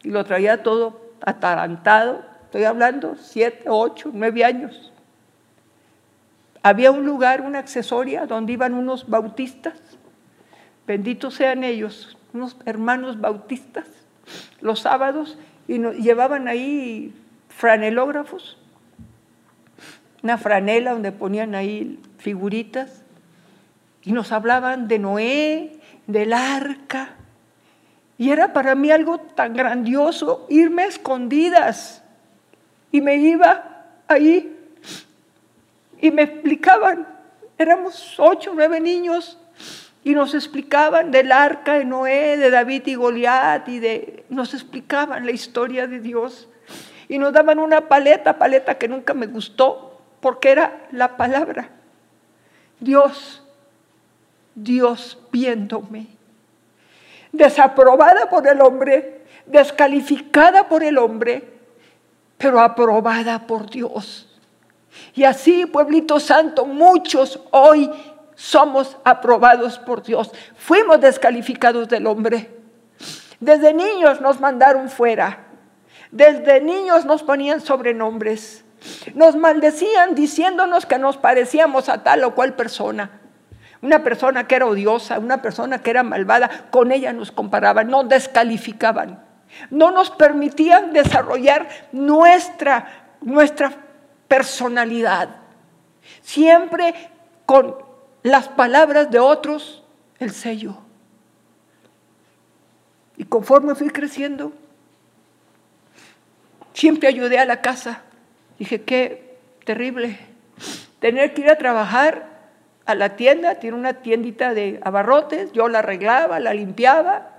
y 0.02 0.10
lo 0.10 0.26
traía 0.26 0.64
todo 0.64 1.00
atarantado, 1.22 2.26
estoy 2.46 2.64
hablando 2.64 3.16
siete, 3.22 3.66
ocho, 3.68 4.10
nueve 4.12 4.44
años. 4.44 4.92
Había 6.64 6.90
un 6.90 7.06
lugar, 7.06 7.42
una 7.42 7.60
accesoria, 7.60 8.26
donde 8.26 8.54
iban 8.54 8.74
unos 8.74 9.08
bautistas, 9.08 9.76
benditos 10.88 11.36
sean 11.36 11.64
ellos, 11.64 12.18
unos 12.34 12.58
hermanos 12.66 13.22
bautistas, 13.22 13.86
los 14.60 14.80
sábados, 14.80 15.38
y 15.68 15.80
nos 15.80 15.96
llevaban 15.96 16.48
ahí 16.48 17.14
franelógrafos 17.50 18.58
una 20.26 20.40
franela 20.40 20.94
donde 20.94 21.12
ponían 21.12 21.54
ahí 21.54 22.00
figuritas 22.18 23.04
y 24.02 24.12
nos 24.12 24.32
hablaban 24.32 24.88
de 24.88 24.98
Noé, 24.98 25.80
del 26.08 26.34
arca. 26.34 27.10
Y 28.18 28.32
era 28.32 28.52
para 28.52 28.74
mí 28.74 28.90
algo 28.90 29.20
tan 29.20 29.54
grandioso 29.54 30.48
irme 30.50 30.82
a 30.82 30.88
escondidas. 30.88 32.04
Y 32.92 33.02
me 33.02 33.18
iba 33.18 33.86
ahí 34.08 34.58
y 36.02 36.10
me 36.10 36.24
explicaban, 36.24 37.08
éramos 37.60 38.16
ocho, 38.18 38.52
nueve 38.56 38.82
niños, 38.82 39.38
y 40.06 40.14
nos 40.14 40.36
explicaban 40.36 41.10
del 41.10 41.32
arca 41.32 41.74
de 41.74 41.84
Noé, 41.84 42.38
de 42.38 42.52
David 42.52 42.84
y 42.86 42.94
Goliat, 42.94 43.68
y 43.68 43.80
de, 43.80 44.24
nos 44.30 44.54
explicaban 44.54 45.26
la 45.26 45.32
historia 45.32 45.88
de 45.88 46.00
Dios. 46.00 46.48
Y 47.10 47.18
nos 47.18 47.34
daban 47.34 47.58
una 47.58 47.90
paleta, 47.90 48.38
paleta 48.38 48.78
que 48.78 48.88
nunca 48.88 49.16
me 49.16 49.26
gustó, 49.26 50.00
porque 50.20 50.52
era 50.52 50.86
la 50.92 51.18
palabra. 51.18 51.70
Dios, 52.80 53.42
Dios 54.54 55.18
viéndome. 55.32 56.06
Desaprobada 57.32 58.30
por 58.30 58.48
el 58.48 58.62
hombre, 58.62 59.24
descalificada 59.48 60.70
por 60.70 60.84
el 60.84 61.00
hombre, 61.00 61.52
pero 62.38 62.60
aprobada 62.60 63.48
por 63.48 63.72
Dios. 63.72 64.40
Y 65.16 65.24
así, 65.24 65.66
pueblito 65.66 66.20
santo, 66.20 66.68
muchos 66.68 67.40
hoy 67.50 67.90
somos 68.36 68.98
aprobados 69.04 69.80
por 69.80 70.04
Dios. 70.04 70.32
Fuimos 70.56 71.02
descalificados 71.02 71.88
del 71.90 72.08
hombre. 72.08 72.50
Desde 73.40 73.74
niños 73.74 74.22
nos 74.22 74.40
mandaron 74.40 74.90
fuera. 74.90 75.48
Desde 76.12 76.62
niños 76.62 77.06
nos 77.06 77.24
ponían 77.24 77.62
sobrenombres. 77.62 78.64
Nos 79.16 79.36
maldecían 79.36 80.16
diciéndonos 80.16 80.86
que 80.86 81.00
nos 81.00 81.18
parecíamos 81.18 81.90
a 81.90 82.04
tal 82.04 82.24
o 82.24 82.36
cual 82.36 82.56
persona. 82.56 83.22
Una 83.82 84.04
persona 84.04 84.48
que 84.48 84.56
era 84.56 84.66
odiosa, 84.66 85.20
una 85.20 85.42
persona 85.42 85.82
que 85.82 85.90
era 85.90 86.04
malvada, 86.04 86.68
con 86.72 86.92
ella 86.92 87.14
nos 87.14 87.32
comparaban, 87.32 87.88
nos 87.88 88.08
descalificaban. 88.08 89.24
No 89.70 89.92
nos 89.92 90.12
permitían 90.12 90.92
desarrollar 90.92 91.68
nuestra, 91.92 93.16
nuestra 93.22 93.72
personalidad. 94.28 95.30
Siempre 96.22 96.94
con 97.46 97.85
las 98.26 98.48
palabras 98.48 99.12
de 99.12 99.20
otros, 99.20 99.84
el 100.18 100.32
sello. 100.32 100.78
Y 103.18 103.26
conforme 103.26 103.76
fui 103.76 103.92
creciendo, 103.92 104.52
siempre 106.74 107.08
ayudé 107.08 107.38
a 107.38 107.46
la 107.46 107.62
casa. 107.62 108.02
Dije, 108.58 108.82
qué 108.82 109.38
terrible. 109.64 110.18
Tener 111.00 111.36
que 111.36 111.42
ir 111.42 111.50
a 111.52 111.60
trabajar 111.60 112.28
a 112.88 112.96
la 112.96 113.16
tienda, 113.16 113.60
tiene 113.60 113.78
una 113.78 113.94
tiendita 113.94 114.56
de 114.56 114.80
abarrotes, 114.84 115.52
yo 115.52 115.68
la 115.68 115.80
arreglaba, 115.80 116.40
la 116.40 116.56
limpiaba 116.56 117.30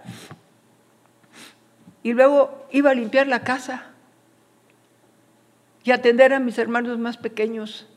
y 2.05 2.13
luego 2.13 2.65
iba 2.71 2.91
a 2.91 2.95
limpiar 2.95 3.27
la 3.27 3.41
casa 3.41 3.87
y 5.83 5.91
atender 5.91 6.33
a 6.33 6.39
mis 6.39 6.59
hermanos 6.59 6.97
más 6.97 7.17
pequeños. 7.17 7.89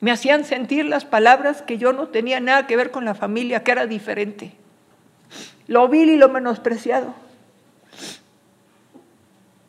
Me 0.00 0.10
hacían 0.10 0.44
sentir 0.44 0.86
las 0.86 1.04
palabras 1.04 1.60
que 1.60 1.76
yo 1.76 1.92
no 1.92 2.08
tenía 2.08 2.40
nada 2.40 2.66
que 2.66 2.76
ver 2.76 2.90
con 2.90 3.04
la 3.04 3.14
familia, 3.14 3.62
que 3.62 3.70
era 3.70 3.86
diferente. 3.86 4.54
Lo 5.66 5.88
vil 5.88 6.08
y 6.08 6.16
lo 6.16 6.30
menospreciado. 6.30 7.14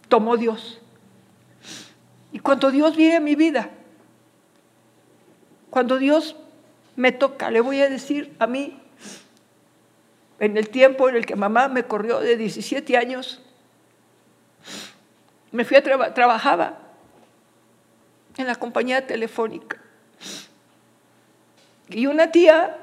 Tomó 0.07 0.37
Dios. 0.37 0.81
Y 2.31 2.39
cuando 2.39 2.71
Dios 2.71 2.95
viene 2.95 3.17
a 3.17 3.19
mi 3.19 3.35
vida, 3.35 3.69
cuando 5.69 5.97
Dios 5.97 6.37
me 6.95 7.11
toca, 7.11 7.51
le 7.51 7.59
voy 7.59 7.81
a 7.81 7.89
decir 7.89 8.33
a 8.39 8.47
mí, 8.47 8.79
en 10.39 10.55
el 10.57 10.69
tiempo 10.69 11.09
en 11.09 11.15
el 11.17 11.25
que 11.25 11.35
mamá 11.35 11.67
me 11.67 11.83
corrió 11.83 12.19
de 12.19 12.37
17 12.37 12.97
años, 12.97 13.41
me 15.51 15.65
fui 15.65 15.75
a 15.75 15.83
trabajar, 15.83 16.13
trabajaba 16.13 16.79
en 18.37 18.47
la 18.47 18.55
compañía 18.55 19.05
telefónica. 19.05 19.80
Y 21.93 22.07
una 22.07 22.31
tía, 22.31 22.77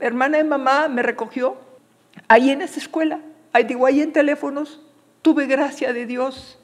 hermana 0.00 0.38
de 0.38 0.44
mamá, 0.44 0.88
me 0.88 1.02
recogió 1.02 1.56
ahí 2.28 2.50
en 2.50 2.62
esa 2.62 2.80
escuela, 2.80 3.20
ahí 3.52 3.64
digo, 3.64 3.86
ahí 3.86 4.00
en 4.00 4.12
teléfonos, 4.12 4.80
tuve 5.22 5.46
gracia 5.46 5.92
de 5.92 6.06
Dios. 6.06 6.58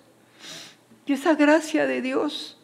Y 1.06 1.14
esa 1.14 1.34
gracia 1.34 1.86
de 1.86 2.00
Dios 2.00 2.58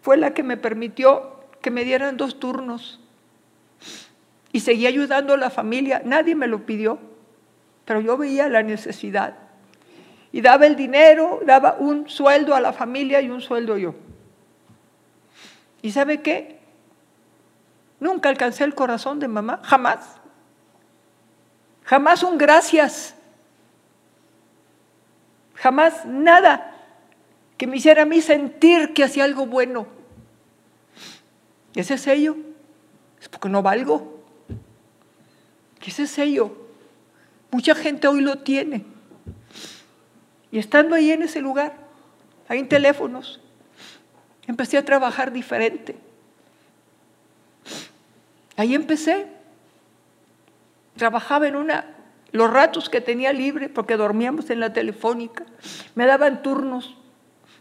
fue 0.00 0.16
la 0.16 0.34
que 0.34 0.42
me 0.42 0.56
permitió 0.56 1.36
que 1.60 1.70
me 1.70 1.84
dieran 1.84 2.16
dos 2.16 2.40
turnos. 2.40 3.00
Y 4.50 4.60
seguí 4.60 4.86
ayudando 4.86 5.34
a 5.34 5.36
la 5.36 5.50
familia. 5.50 6.02
Nadie 6.04 6.34
me 6.34 6.46
lo 6.46 6.66
pidió, 6.66 6.98
pero 7.84 8.00
yo 8.00 8.16
veía 8.16 8.48
la 8.48 8.62
necesidad. 8.62 9.36
Y 10.32 10.40
daba 10.40 10.66
el 10.66 10.76
dinero, 10.76 11.40
daba 11.44 11.76
un 11.78 12.08
sueldo 12.08 12.54
a 12.54 12.60
la 12.60 12.72
familia 12.72 13.20
y 13.20 13.30
un 13.30 13.40
sueldo 13.40 13.76
yo. 13.76 13.94
¿Y 15.82 15.92
sabe 15.92 16.22
qué? 16.22 16.61
Nunca 18.02 18.28
alcancé 18.28 18.64
el 18.64 18.74
corazón 18.74 19.20
de 19.20 19.28
mamá, 19.28 19.60
jamás. 19.62 20.00
Jamás 21.84 22.24
un 22.24 22.36
gracias. 22.36 23.14
Jamás 25.54 26.04
nada 26.04 26.74
que 27.56 27.68
me 27.68 27.76
hiciera 27.76 28.02
a 28.02 28.04
mí 28.04 28.20
sentir 28.20 28.92
que 28.92 29.04
hacía 29.04 29.22
algo 29.22 29.46
bueno. 29.46 29.86
Ese 31.76 31.96
sello 31.96 32.34
es 33.20 33.28
porque 33.28 33.48
no 33.48 33.62
valgo. 33.62 34.20
Ese 35.80 36.08
sello, 36.08 36.56
mucha 37.52 37.76
gente 37.76 38.08
hoy 38.08 38.20
lo 38.20 38.38
tiene. 38.38 38.84
Y 40.50 40.58
estando 40.58 40.96
ahí 40.96 41.12
en 41.12 41.22
ese 41.22 41.40
lugar, 41.40 41.76
en 42.48 42.68
teléfonos, 42.68 43.40
empecé 44.48 44.76
a 44.76 44.84
trabajar 44.84 45.30
diferente. 45.30 45.94
Ahí 48.56 48.74
empecé. 48.74 49.26
Trabajaba 50.96 51.48
en 51.48 51.56
una, 51.56 51.86
los 52.32 52.50
ratos 52.50 52.88
que 52.88 53.00
tenía 53.00 53.32
libre, 53.32 53.68
porque 53.68 53.96
dormíamos 53.96 54.50
en 54.50 54.60
la 54.60 54.72
telefónica, 54.72 55.44
me 55.94 56.06
daban 56.06 56.42
turnos 56.42 56.96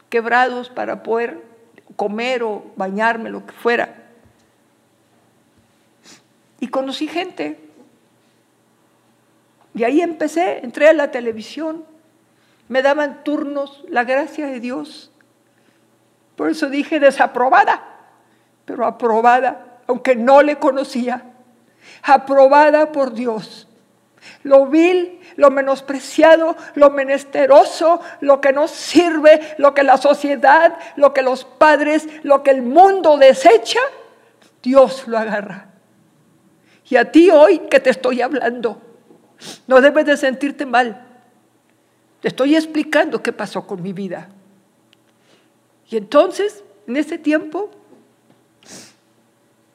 quebrados 0.10 0.70
para 0.70 1.04
poder 1.04 1.42
comer 1.96 2.44
o 2.44 2.72
bañarme, 2.76 3.30
lo 3.30 3.46
que 3.46 3.54
fuera. 3.54 4.10
Y 6.60 6.68
conocí 6.68 7.08
gente. 7.08 7.60
Y 9.74 9.84
ahí 9.84 10.02
empecé, 10.02 10.60
entré 10.64 10.90
a 10.90 10.94
la 10.94 11.12
televisión, 11.12 11.86
me 12.68 12.82
daban 12.82 13.24
turnos, 13.24 13.84
la 13.88 14.04
gracia 14.04 14.48
de 14.48 14.60
Dios. 14.60 15.12
Por 16.36 16.50
eso 16.50 16.70
dije 16.70 17.00
desaprobada, 17.00 17.82
pero 18.66 18.86
aprobada 18.86 19.71
aunque 19.92 20.16
no 20.16 20.42
le 20.42 20.56
conocía, 20.56 21.22
aprobada 22.02 22.94
por 22.94 23.14
Dios. 23.14 23.68
Lo 24.44 24.68
vil, 24.68 25.20
lo 25.36 25.52
menospreciado, 25.52 26.56
lo 26.76 26.92
menesteroso, 26.92 28.00
lo 28.22 28.40
que 28.40 28.54
no 28.54 28.70
sirve, 28.70 29.56
lo 29.58 29.74
que 29.74 29.84
la 29.84 29.98
sociedad, 29.98 30.78
lo 30.96 31.14
que 31.14 31.22
los 31.22 31.44
padres, 31.44 32.08
lo 32.24 32.42
que 32.42 32.52
el 32.52 32.62
mundo 32.62 33.18
desecha, 33.18 33.82
Dios 34.64 35.08
lo 35.08 35.18
agarra. 35.18 35.68
Y 36.90 36.96
a 36.96 37.12
ti 37.12 37.30
hoy 37.30 37.60
que 37.70 37.82
te 37.82 37.90
estoy 37.90 38.22
hablando, 38.22 38.82
no 39.68 39.82
debes 39.82 40.06
de 40.06 40.16
sentirte 40.16 40.66
mal. 40.66 41.06
Te 42.22 42.30
estoy 42.30 42.56
explicando 42.56 43.22
qué 43.22 43.34
pasó 43.34 43.68
con 43.68 43.82
mi 43.82 43.92
vida. 43.92 44.30
Y 45.90 45.98
entonces, 45.98 46.64
en 46.88 46.96
ese 46.96 47.18
tiempo, 47.18 47.72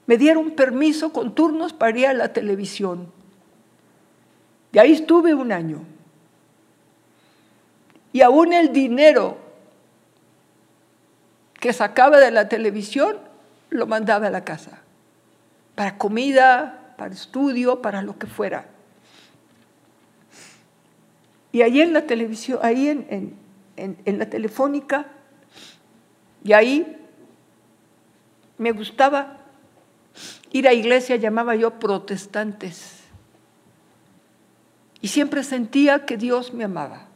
me 0.06 0.16
dieron 0.16 0.52
permiso 0.52 1.12
con 1.12 1.34
turnos 1.34 1.72
para 1.72 1.98
ir 1.98 2.06
a 2.06 2.14
la 2.14 2.32
televisión. 2.32 3.12
Y 4.72 4.78
ahí 4.78 4.92
estuve 4.92 5.34
un 5.34 5.52
año. 5.52 5.84
Y 8.12 8.22
aún 8.22 8.52
el 8.52 8.72
dinero 8.72 9.38
que 11.54 11.72
sacaba 11.72 12.18
de 12.18 12.30
la 12.30 12.48
televisión 12.48 13.16
lo 13.70 13.86
mandaba 13.86 14.28
a 14.28 14.30
la 14.30 14.44
casa. 14.44 14.82
Para 15.74 15.98
comida, 15.98 16.94
para 16.96 17.12
estudio, 17.12 17.82
para 17.82 18.02
lo 18.02 18.18
que 18.18 18.26
fuera. 18.26 18.68
Y 21.52 21.62
ahí 21.62 21.80
en 21.80 21.92
la 21.92 22.02
televisión, 22.02 22.60
ahí 22.62 22.88
en, 22.88 23.36
en 23.76 24.18
la 24.18 24.30
telefónica, 24.30 25.06
y 26.44 26.52
ahí 26.52 26.96
me 28.58 28.72
gustaba 28.72 29.38
Ir 30.56 30.66
a 30.66 30.72
iglesia 30.72 31.16
llamaba 31.16 31.54
yo 31.54 31.78
protestantes. 31.78 33.02
Y 35.02 35.08
siempre 35.08 35.44
sentía 35.44 36.06
que 36.06 36.16
Dios 36.16 36.54
me 36.54 36.64
amaba. 36.64 37.08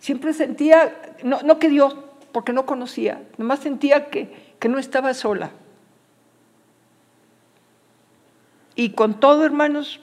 Siempre 0.00 0.34
sentía, 0.34 1.14
no, 1.24 1.58
que 1.58 1.70
Dios, 1.70 1.96
porque 2.32 2.52
no 2.52 2.66
conocía, 2.66 3.22
nomás 3.38 3.60
sentía 3.60 4.10
que, 4.10 4.54
que 4.58 4.68
no 4.68 4.78
estaba 4.78 5.14
sola. 5.14 5.52
Y 8.74 8.90
con 8.90 9.18
todo, 9.18 9.46
hermanos, 9.46 10.00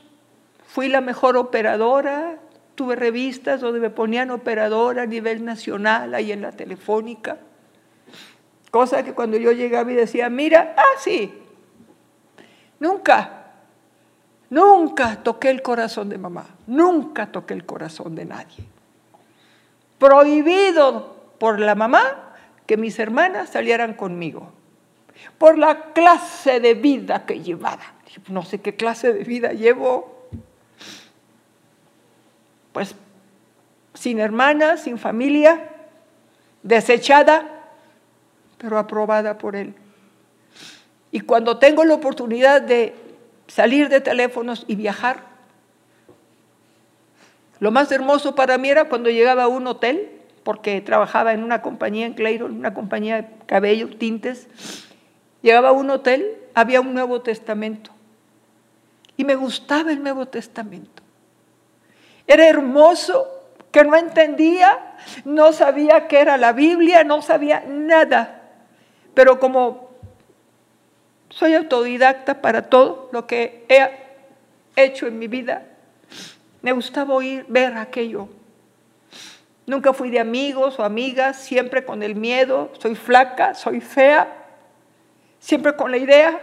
fui 0.65 0.87
la 0.87 1.01
mejor 1.01 1.37
operadora, 1.37 2.39
tuve 2.73 2.95
revistas 2.95 3.61
donde 3.61 3.79
me 3.79 3.91
ponían 3.91 4.31
operadora 4.31 5.03
a 5.03 5.05
nivel 5.05 5.45
nacional, 5.45 6.15
ahí 6.15 6.31
en 6.31 6.41
la 6.41 6.51
telefónica. 6.51 7.37
Cosa 8.71 9.03
que 9.03 9.13
cuando 9.13 9.37
yo 9.37 9.51
llegaba 9.51 9.91
y 9.91 9.95
decía, 9.95 10.31
mira, 10.31 10.73
ah, 10.75 10.97
sí, 10.97 11.42
nunca, 12.79 13.51
nunca 14.49 15.21
toqué 15.23 15.49
el 15.49 15.61
corazón 15.61 16.09
de 16.09 16.17
mamá, 16.17 16.45
nunca 16.67 17.31
toqué 17.31 17.53
el 17.53 17.65
corazón 17.65 18.15
de 18.15 18.25
nadie. 18.25 18.65
Prohibido 19.99 21.15
por 21.39 21.59
la 21.59 21.75
mamá 21.75 22.35
que 22.65 22.77
mis 22.77 22.97
hermanas 22.99 23.49
salieran 23.49 23.93
conmigo, 23.93 24.51
por 25.37 25.57
la 25.57 25.93
clase 25.93 26.59
de 26.59 26.73
vida 26.73 27.25
que 27.25 27.41
llevaba. 27.41 27.83
No 28.27 28.43
sé 28.43 28.61
qué 28.61 28.75
clase 28.75 29.13
de 29.13 29.23
vida 29.23 29.53
llevo. 29.53 30.27
Pues 32.71 32.95
sin 33.93 34.19
hermanas, 34.19 34.81
sin 34.81 34.97
familia, 34.97 35.69
desechada, 36.63 37.45
pero 38.57 38.79
aprobada 38.79 39.37
por 39.37 39.55
Él. 39.55 39.75
Y 41.13 41.19
cuando 41.19 41.59
tengo 41.59 41.85
la 41.85 41.93
oportunidad 41.93 42.59
de 42.59 42.95
salir 43.45 43.87
de 43.87 44.01
teléfonos 44.01 44.65
y 44.67 44.73
viajar, 44.73 45.25
lo 47.59 47.69
más 47.69 47.91
hermoso 47.91 48.33
para 48.33 48.57
mí 48.57 48.69
era 48.69 48.85
cuando 48.85 49.11
llegaba 49.11 49.43
a 49.43 49.47
un 49.47 49.67
hotel, 49.67 50.09
porque 50.43 50.81
trabajaba 50.81 51.33
en 51.33 51.43
una 51.43 51.61
compañía 51.61 52.07
en 52.07 52.15
Clayrol, 52.15 52.49
una 52.49 52.73
compañía 52.73 53.21
de 53.21 53.27
cabello, 53.45 53.95
tintes, 53.95 54.47
llegaba 55.43 55.69
a 55.69 55.73
un 55.73 55.91
hotel, 55.91 56.35
había 56.55 56.81
un 56.81 56.95
Nuevo 56.95 57.21
Testamento. 57.21 57.91
Y 59.15 59.23
me 59.23 59.35
gustaba 59.35 59.91
el 59.91 60.01
Nuevo 60.01 60.25
Testamento. 60.25 61.03
Era 62.25 62.47
hermoso 62.47 63.27
que 63.71 63.83
no 63.83 63.95
entendía, 63.95 64.95
no 65.25 65.53
sabía 65.53 66.07
qué 66.07 66.21
era 66.21 66.37
la 66.37 66.53
Biblia, 66.53 67.03
no 67.03 67.21
sabía 67.21 67.63
nada. 67.67 68.49
Pero 69.13 69.39
como 69.39 69.82
soy 71.35 71.55
autodidacta 71.55 72.41
para 72.41 72.63
todo 72.63 73.09
lo 73.11 73.25
que 73.25 73.65
he 73.67 73.89
hecho 74.75 75.07
en 75.07 75.17
mi 75.17 75.27
vida, 75.27 75.63
me 76.61 76.71
gustaba 76.71 77.13
oír, 77.13 77.45
ver 77.47 77.75
aquello. 77.77 78.29
Nunca 79.65 79.93
fui 79.93 80.09
de 80.09 80.19
amigos 80.19 80.79
o 80.79 80.83
amigas, 80.83 81.37
siempre 81.37 81.85
con 81.85 82.03
el 82.03 82.15
miedo, 82.15 82.71
soy 82.79 82.95
flaca, 82.95 83.53
soy 83.53 83.81
fea, 83.81 84.27
siempre 85.39 85.75
con 85.75 85.91
la 85.91 85.97
idea, 85.97 86.39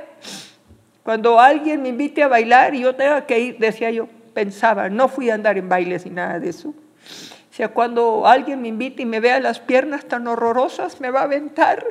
cuando 1.03 1.39
alguien 1.39 1.83
me 1.83 1.91
invite 1.91 2.23
a 2.23 2.29
bailar 2.29 2.75
y 2.75 2.81
yo 2.81 2.95
tenga 2.95 3.27
que 3.27 3.39
ir, 3.39 3.59
decía 3.59 3.91
yo, 3.91 4.09
pensaba, 4.35 4.89
no 4.89 5.09
fui 5.09 5.31
a 5.31 5.35
andar 5.35 5.57
en 5.57 5.69
bailes 5.69 6.05
ni 6.05 6.13
nada 6.13 6.39
de 6.39 6.51
eso. 6.51 6.69
O 6.69 7.53
sea, 7.53 7.69
cuando 7.69 8.27
alguien 8.27 8.61
me 8.61 8.69
invite 8.69 9.03
y 9.03 9.07
me 9.07 9.21
vea 9.21 9.41
las 9.41 9.61
piernas 9.61 10.05
tan 10.05 10.27
horrorosas, 10.27 11.01
me 11.01 11.11
va 11.11 11.21
a 11.21 11.25
aventar 11.25 11.85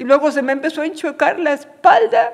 y 0.00 0.04
luego 0.04 0.32
se 0.32 0.40
me 0.40 0.52
empezó 0.52 0.80
a 0.80 0.86
enchocar 0.86 1.38
la 1.38 1.52
espalda. 1.52 2.32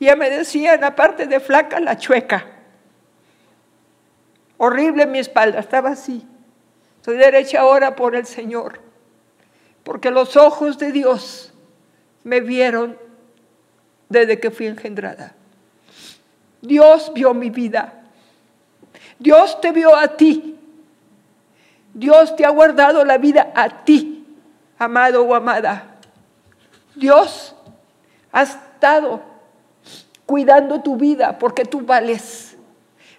Ya 0.00 0.16
me 0.16 0.28
decían, 0.28 0.82
aparte 0.82 1.28
de 1.28 1.38
flaca, 1.38 1.78
la 1.78 1.96
chueca. 1.96 2.44
Horrible 4.56 5.06
mi 5.06 5.20
espalda, 5.20 5.60
estaba 5.60 5.90
así. 5.90 6.26
Soy 7.02 7.18
derecha 7.18 7.60
ahora 7.60 7.94
por 7.94 8.16
el 8.16 8.26
Señor, 8.26 8.80
porque 9.84 10.10
los 10.10 10.36
ojos 10.36 10.76
de 10.76 10.90
Dios 10.90 11.54
me 12.24 12.40
vieron 12.40 12.98
desde 14.08 14.40
que 14.40 14.50
fui 14.50 14.66
engendrada. 14.66 15.36
Dios 16.62 17.12
vio 17.14 17.32
mi 17.32 17.50
vida. 17.50 18.02
Dios 19.20 19.60
te 19.60 19.70
vio 19.70 19.94
a 19.94 20.16
ti. 20.16 20.58
Dios 21.92 22.34
te 22.34 22.44
ha 22.44 22.50
guardado 22.50 23.04
la 23.04 23.18
vida 23.18 23.52
a 23.54 23.84
ti 23.84 24.13
amado 24.78 25.24
o 25.24 25.34
amada. 25.34 25.98
Dios 26.94 27.54
ha 28.32 28.42
estado 28.42 29.22
cuidando 30.26 30.80
tu 30.82 30.96
vida 30.96 31.38
porque 31.38 31.64
tú 31.64 31.80
vales. 31.80 32.56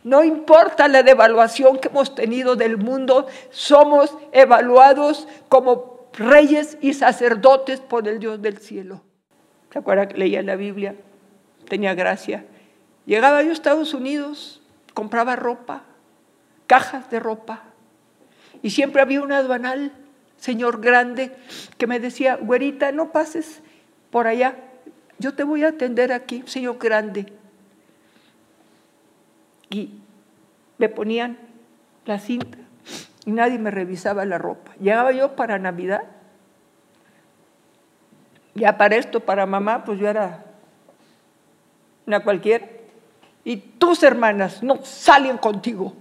No 0.04 0.24
importa 0.24 0.88
la 0.88 1.02
devaluación 1.02 1.80
que 1.80 1.88
hemos 1.88 2.14
tenido 2.14 2.56
del 2.56 2.78
mundo, 2.78 3.28
somos 3.50 4.16
evaluados 4.32 5.28
como 5.50 6.10
reyes 6.14 6.78
y 6.82 6.94
sacerdotes 6.94 7.80
por 7.80 8.08
el 8.08 8.20
Dios 8.20 8.42
del 8.42 8.60
cielo. 8.60 9.02
¿Se 9.72 9.80
acuerdan 9.80 10.08
que 10.08 10.18
leía 10.18 10.42
la 10.44 10.56
Biblia? 10.56 10.96
Tenía 11.68 11.96
gracia. 11.96 12.46
Llegaba 13.06 13.42
yo 13.42 13.50
a 13.50 13.54
Estados 13.54 13.94
Unidos, 13.94 14.62
compraba 14.94 15.36
ropa, 15.36 15.84
cajas 16.68 17.10
de 17.10 17.20
ropa, 17.20 17.64
y 18.62 18.70
siempre 18.70 19.02
había 19.02 19.22
un 19.22 19.32
aduanal 19.32 19.92
señor 20.38 20.82
grande, 20.82 21.36
que 21.78 21.88
me 21.88 22.00
decía, 22.00 22.36
güerita, 22.36 22.92
no 22.92 23.12
pases 23.12 23.62
por 24.12 24.28
allá, 24.28 24.56
yo 25.18 25.34
te 25.34 25.44
voy 25.44 25.64
a 25.64 25.70
atender 25.70 26.12
aquí, 26.12 26.44
señor 26.46 26.78
grande. 26.78 27.32
Y 29.70 30.00
me 30.78 30.90
ponían 30.90 31.38
la 32.06 32.20
cinta 32.20 32.58
y 33.26 33.32
nadie 33.32 33.58
me 33.58 33.72
revisaba 33.72 34.26
la 34.26 34.38
ropa. 34.38 34.74
Llegaba 34.80 35.12
yo 35.12 35.36
para 35.36 35.58
Navidad, 35.58 36.04
ya 38.54 38.78
para 38.78 38.96
esto, 38.96 39.20
para 39.20 39.46
mamá, 39.46 39.84
pues 39.84 40.00
yo 40.00 40.08
era 40.08 40.46
una 42.06 42.22
cualquiera. 42.24 42.68
Y 43.44 43.58
tus 43.58 44.02
hermanas 44.04 44.64
no 44.64 44.84
salen 44.84 45.38
contigo, 45.38 45.94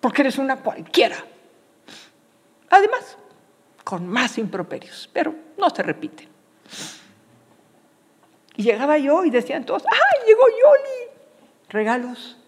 porque 0.00 0.22
eres 0.22 0.38
una 0.38 0.56
cualquiera. 0.56 1.16
Además, 2.72 3.18
con 3.84 4.08
más 4.08 4.38
improperios, 4.38 5.10
pero 5.12 5.34
no 5.58 5.68
se 5.68 5.82
repiten. 5.82 6.26
Y 8.56 8.62
llegaba 8.62 8.96
yo 8.96 9.26
y 9.26 9.30
decían 9.30 9.66
todos, 9.66 9.82
¡ay, 9.84 10.26
llegó 10.26 10.40
Yoli! 10.40 11.10
Regalos. 11.68 12.38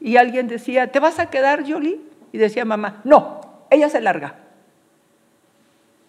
Y 0.00 0.18
alguien 0.18 0.48
decía, 0.48 0.92
¿te 0.92 1.00
vas 1.00 1.18
a 1.18 1.30
quedar, 1.30 1.64
Yoli? 1.64 2.06
Y 2.30 2.36
decía 2.36 2.66
mamá, 2.66 3.00
no, 3.04 3.40
ella 3.70 3.88
se 3.88 4.02
larga. 4.02 4.36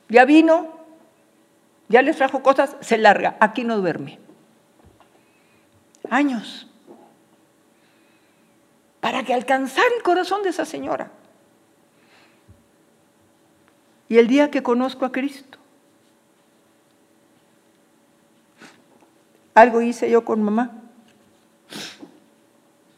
Ya 0.09 0.25
vino, 0.25 0.79
ya 1.87 2.01
les 2.01 2.17
trajo 2.17 2.43
cosas, 2.43 2.75
se 2.81 2.97
larga, 2.97 3.37
aquí 3.39 3.63
no 3.63 3.77
duerme. 3.77 4.19
Años. 6.09 6.67
Para 8.99 9.23
que 9.23 9.33
alcanzara 9.33 9.87
el 9.95 10.03
corazón 10.03 10.43
de 10.43 10.49
esa 10.49 10.65
señora. 10.65 11.13
Y 14.09 14.17
el 14.17 14.27
día 14.27 14.49
que 14.49 14.63
conozco 14.63 15.05
a 15.05 15.11
Cristo, 15.11 15.59
algo 19.53 19.81
hice 19.81 20.09
yo 20.09 20.25
con 20.25 20.41
mamá. 20.41 20.71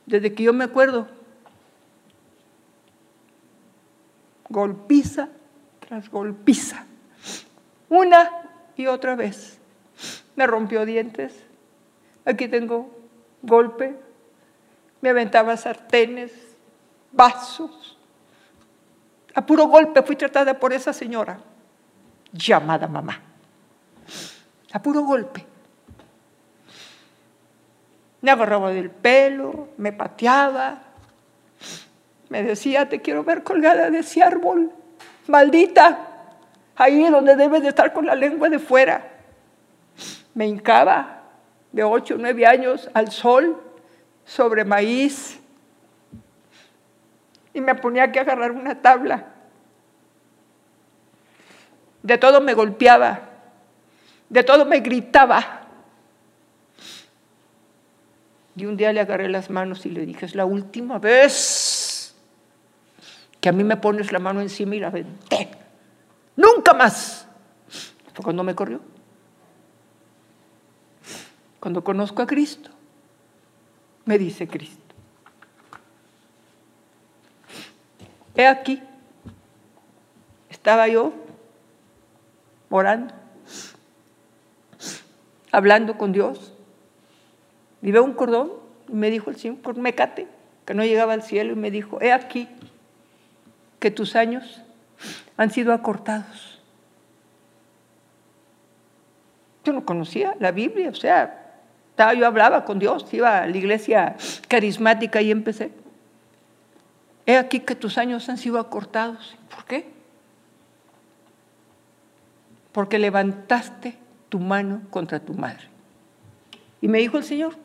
Desde 0.05 0.33
que 0.33 0.43
yo 0.43 0.53
me 0.53 0.63
acuerdo, 0.63 1.07
golpiza 4.49 5.29
tras 5.79 6.09
golpiza, 6.09 6.85
una 7.89 8.31
y 8.77 8.87
otra 8.87 9.15
vez. 9.15 9.59
Me 10.35 10.47
rompió 10.47 10.85
dientes, 10.85 11.33
aquí 12.23 12.47
tengo 12.47 12.89
golpe, 13.41 13.97
me 15.01 15.09
aventaba 15.09 15.57
sartenes, 15.57 16.31
vasos, 17.11 17.97
a 19.33 19.45
puro 19.45 19.67
golpe 19.67 20.01
fui 20.01 20.15
tratada 20.15 20.57
por 20.59 20.73
esa 20.73 20.93
señora 20.93 21.39
llamada 22.31 22.87
mamá. 22.87 23.21
A 24.73 24.81
puro 24.81 25.01
golpe. 25.03 25.45
Me 28.21 28.31
agarraba 28.31 28.71
del 28.71 28.89
pelo, 28.89 29.69
me 29.77 29.91
pateaba, 29.91 30.79
me 32.29 32.43
decía, 32.43 32.87
te 32.87 33.01
quiero 33.01 33.23
ver 33.23 33.43
colgada 33.43 33.89
de 33.89 33.99
ese 33.99 34.23
árbol, 34.23 34.71
maldita, 35.27 36.07
ahí 36.77 37.09
donde 37.09 37.35
debes 37.35 37.63
de 37.63 37.69
estar 37.69 37.91
con 37.91 38.05
la 38.05 38.15
lengua 38.15 38.47
de 38.47 38.59
fuera. 38.59 39.09
Me 40.33 40.47
hincaba 40.47 41.23
de 41.73 41.83
ocho 41.83 42.15
o 42.15 42.17
nueve 42.17 42.45
años 42.45 42.89
al 42.93 43.11
sol 43.11 43.61
sobre 44.23 44.63
maíz, 44.63 45.40
y 47.53 47.61
me 47.61 47.75
ponía 47.75 48.11
que 48.11 48.19
agarrar 48.19 48.51
una 48.51 48.81
tabla. 48.81 49.27
De 52.03 52.17
todo 52.17 52.41
me 52.41 52.53
golpeaba, 52.53 53.29
de 54.29 54.43
todo 54.43 54.65
me 54.65 54.79
gritaba. 54.79 55.61
Y 58.55 58.65
un 58.65 58.75
día 58.75 58.91
le 58.91 58.99
agarré 58.99 59.29
las 59.29 59.49
manos 59.49 59.85
y 59.85 59.89
le 59.89 60.05
dije, 60.05 60.25
es 60.25 60.35
la 60.35 60.45
última 60.45 60.99
vez 60.99 62.15
que 63.39 63.49
a 63.49 63.51
mí 63.51 63.63
me 63.63 63.77
pones 63.77 64.11
la 64.11 64.19
mano 64.19 64.39
encima 64.41 64.75
y 64.75 64.79
la 64.79 64.87
aventé. 64.87 65.49
Nunca 66.35 66.73
más. 66.73 67.27
Fue 68.13 68.23
cuando 68.23 68.43
me 68.43 68.53
corrió. 68.53 68.81
Cuando 71.59 71.83
conozco 71.83 72.21
a 72.21 72.27
Cristo, 72.27 72.69
me 74.05 74.17
dice 74.17 74.47
Cristo. 74.47 74.80
He 78.35 78.47
aquí, 78.47 78.81
estaba 80.49 80.87
yo 80.87 81.13
orando, 82.69 83.13
hablando 85.51 85.97
con 85.97 86.11
Dios, 86.11 86.53
y 87.81 87.91
veo 87.91 88.03
un 88.03 88.13
cordón, 88.13 88.51
y 88.87 88.93
me 88.93 89.09
dijo 89.09 89.29
el 89.29 89.35
Señor, 89.35 89.77
mecate, 89.77 90.27
que 90.65 90.73
no 90.73 90.83
llegaba 90.83 91.13
al 91.13 91.23
cielo, 91.23 91.53
y 91.53 91.55
me 91.55 91.71
dijo, 91.71 92.01
he 92.01 92.11
aquí 92.13 92.47
que 93.79 93.91
tus 93.91 94.15
años 94.15 94.61
han 95.35 95.51
sido 95.51 95.73
acortados. 95.73 96.61
Yo 99.63 99.73
no 99.73 99.85
conocía 99.85 100.35
la 100.39 100.51
Biblia, 100.51 100.89
o 100.89 100.95
sea, 100.95 101.37
yo 102.17 102.25
hablaba 102.25 102.65
con 102.65 102.79
Dios, 102.79 103.05
iba 103.13 103.39
a 103.39 103.47
la 103.47 103.57
iglesia 103.57 104.15
carismática 104.47 105.21
y 105.21 105.31
empecé. 105.31 105.71
He 107.25 107.37
aquí 107.37 107.59
que 107.59 107.75
tus 107.75 107.97
años 107.97 108.27
han 108.29 108.37
sido 108.37 108.59
acortados. 108.59 109.35
¿Por 109.53 109.65
qué? 109.65 109.89
Porque 112.71 112.99
levantaste 112.99 113.97
tu 114.29 114.39
mano 114.39 114.81
contra 114.89 115.19
tu 115.19 115.33
madre. 115.33 115.69
Y 116.81 116.87
me 116.87 116.99
dijo 116.99 117.17
el 117.17 117.23
Señor, 117.23 117.55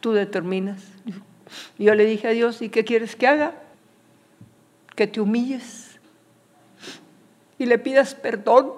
tú 0.00 0.12
determinas. 0.12 0.82
Y 1.78 1.84
yo 1.84 1.94
le 1.94 2.06
dije 2.06 2.28
a 2.28 2.30
Dios, 2.30 2.62
¿y 2.62 2.70
qué 2.70 2.84
quieres 2.84 3.14
que 3.14 3.26
haga? 3.26 3.54
Que 4.96 5.06
te 5.06 5.20
humilles 5.20 5.92
y 7.62 7.66
le 7.66 7.78
pidas 7.78 8.16
perdón 8.16 8.72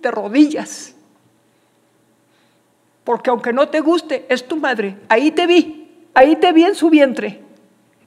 de 0.00 0.10
rodillas. 0.12 0.94
Porque 3.02 3.30
aunque 3.30 3.52
no 3.52 3.68
te 3.68 3.80
guste, 3.80 4.26
es 4.28 4.46
tu 4.46 4.56
madre. 4.56 4.96
Ahí 5.08 5.32
te 5.32 5.46
vi, 5.48 5.81
ahí 6.14 6.36
te 6.36 6.52
vi 6.52 6.64
en 6.64 6.74
su 6.74 6.90
vientre. 6.90 7.40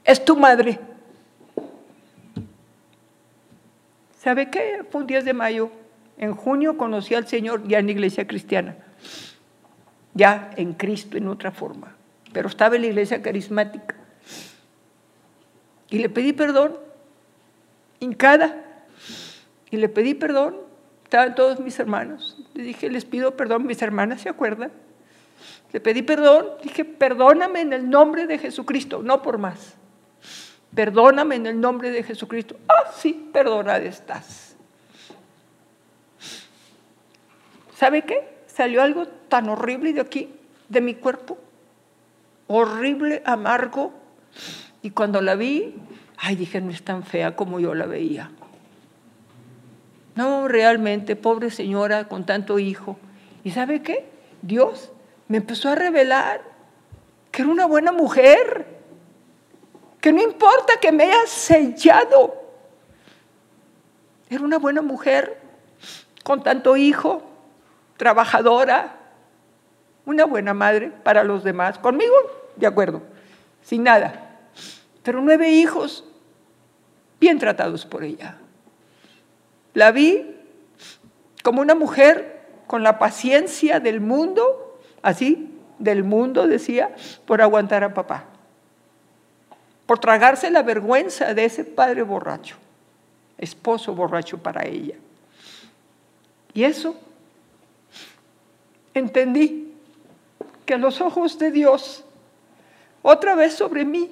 Es 0.03 0.23
tu 0.23 0.35
madre. 0.35 0.79
¿Sabe 4.19 4.49
qué? 4.49 4.83
Fue 4.89 5.01
un 5.01 5.07
10 5.07 5.25
de 5.25 5.33
mayo. 5.33 5.71
En 6.17 6.33
junio 6.33 6.77
conocí 6.77 7.13
al 7.13 7.27
Señor 7.27 7.67
ya 7.67 7.79
en 7.79 7.87
la 7.87 7.91
iglesia 7.91 8.25
cristiana. 8.25 8.75
Ya 10.13 10.51
en 10.55 10.73
Cristo, 10.73 11.17
en 11.17 11.27
otra 11.27 11.51
forma. 11.51 11.95
Pero 12.31 12.47
estaba 12.47 12.75
en 12.75 12.83
la 12.83 12.87
iglesia 12.87 13.21
carismática. 13.21 13.95
Y 15.89 15.99
le 15.99 16.09
pedí 16.09 16.33
perdón, 16.33 16.77
hincada. 17.99 18.63
Y 19.69 19.77
le 19.77 19.89
pedí 19.89 20.13
perdón. 20.13 20.57
Estaban 21.03 21.35
todos 21.35 21.59
mis 21.59 21.77
hermanos. 21.79 22.37
Le 22.53 22.63
dije, 22.63 22.89
les 22.89 23.05
pido 23.05 23.37
perdón, 23.37 23.67
mis 23.67 23.81
hermanas 23.81 24.21
se 24.21 24.29
acuerdan. 24.29 24.71
Le 25.75 25.81
pedí 25.81 26.03
perdón, 26.03 26.51
dije, 26.63 26.85
perdóname 26.85 27.59
en 27.59 27.73
el 27.73 27.89
nombre 27.89 28.27
de 28.27 28.37
Jesucristo, 28.37 29.01
no 29.03 29.21
por 29.21 29.37
más. 29.37 29.73
Perdóname 30.73 31.35
en 31.35 31.47
el 31.47 31.59
nombre 31.59 31.91
de 31.91 32.01
Jesucristo. 32.01 32.55
Ah, 32.69 32.93
sí, 32.95 33.29
perdonada 33.33 33.79
estás. 33.79 34.55
¿Sabe 37.75 38.03
qué? 38.03 38.37
Salió 38.47 38.81
algo 38.81 39.05
tan 39.27 39.49
horrible 39.49 39.91
de 39.91 39.99
aquí, 39.99 40.29
de 40.69 40.79
mi 40.79 40.93
cuerpo. 40.93 41.37
Horrible, 42.47 43.21
amargo. 43.25 43.91
Y 44.81 44.91
cuando 44.91 45.19
la 45.19 45.35
vi, 45.35 45.75
ay, 46.15 46.37
dije, 46.37 46.61
no 46.61 46.71
es 46.71 46.83
tan 46.83 47.03
fea 47.03 47.35
como 47.35 47.59
yo 47.59 47.75
la 47.75 47.85
veía. 47.85 48.31
No, 50.15 50.47
realmente, 50.47 51.17
pobre 51.17 51.51
señora 51.51 52.07
con 52.07 52.25
tanto 52.25 52.59
hijo. 52.59 52.97
¿Y 53.43 53.51
sabe 53.51 53.81
qué? 53.81 54.05
Dios 54.41 54.93
me 55.27 55.37
empezó 55.37 55.69
a 55.69 55.75
revelar 55.75 56.41
que 57.31 57.41
era 57.41 57.51
una 57.51 57.65
buena 57.65 57.91
mujer, 57.91 58.65
que 59.99 60.13
no 60.13 60.21
importa 60.21 60.73
que 60.79 60.91
me 60.91 61.05
haya 61.05 61.27
sellado, 61.27 62.45
era 64.29 64.43
una 64.43 64.57
buena 64.57 64.81
mujer 64.81 65.39
con 66.23 66.43
tanto 66.43 66.75
hijo, 66.77 67.23
trabajadora, 67.97 68.97
una 70.05 70.25
buena 70.25 70.53
madre 70.53 70.91
para 71.03 71.23
los 71.23 71.43
demás. 71.43 71.77
Conmigo, 71.77 72.13
de 72.55 72.67
acuerdo, 72.67 73.01
sin 73.61 73.83
nada. 73.83 74.39
Pero 75.03 75.21
nueve 75.21 75.49
hijos 75.49 76.03
bien 77.19 77.37
tratados 77.37 77.85
por 77.85 78.03
ella. 78.03 78.37
La 79.73 79.91
vi 79.91 80.35
como 81.43 81.61
una 81.61 81.75
mujer 81.75 82.43
con 82.65 82.81
la 82.81 82.97
paciencia 82.97 83.79
del 83.79 84.01
mundo 84.01 84.64
así, 85.05 85.51
del 85.77 86.03
mundo, 86.03 86.47
decía, 86.47 86.95
por 87.25 87.41
aguantar 87.41 87.83
a 87.83 87.93
papá, 87.93 88.25
por 89.85 89.99
tragarse 89.99 90.49
la 90.49 90.63
vergüenza 90.63 91.35
de 91.35 91.45
ese 91.45 91.63
padre 91.63 92.01
borracho, 92.01 92.55
esposo 93.37 93.93
borracho 93.93 94.39
para 94.39 94.65
ella. 94.65 94.95
Y 96.55 96.63
eso 96.63 96.95
entendí 98.95 99.75
que 100.65 100.77
los 100.77 101.01
ojos 101.01 101.37
de 101.37 101.51
Dios, 101.51 102.03
otra 103.03 103.35
vez 103.35 103.53
sobre 103.53 103.85
mí, 103.85 104.09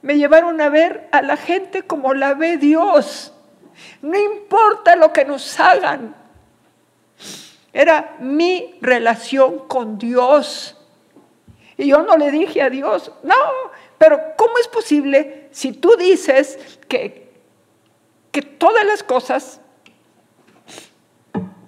me 0.00 0.16
llevaron 0.16 0.60
a 0.60 0.68
ver 0.68 1.08
a 1.10 1.22
la 1.22 1.36
gente 1.36 1.82
como 1.82 2.14
la 2.14 2.34
ve 2.34 2.56
Dios. 2.56 3.32
No 4.00 4.16
importa 4.16 4.94
lo 4.94 5.12
que 5.12 5.24
nos 5.24 5.58
hagan, 5.58 6.14
era 7.76 8.16
mi 8.20 8.74
relación 8.80 9.58
con 9.68 9.98
Dios. 9.98 10.78
Y 11.76 11.88
yo 11.88 12.00
no 12.00 12.16
le 12.16 12.30
dije 12.30 12.62
a 12.62 12.70
Dios, 12.70 13.12
no, 13.22 13.34
pero 13.98 14.18
¿cómo 14.38 14.56
es 14.56 14.66
posible 14.66 15.48
si 15.50 15.72
tú 15.72 15.94
dices 15.98 16.78
que, 16.88 17.30
que 18.32 18.40
todas 18.40 18.82
las 18.86 19.02
cosas 19.02 19.60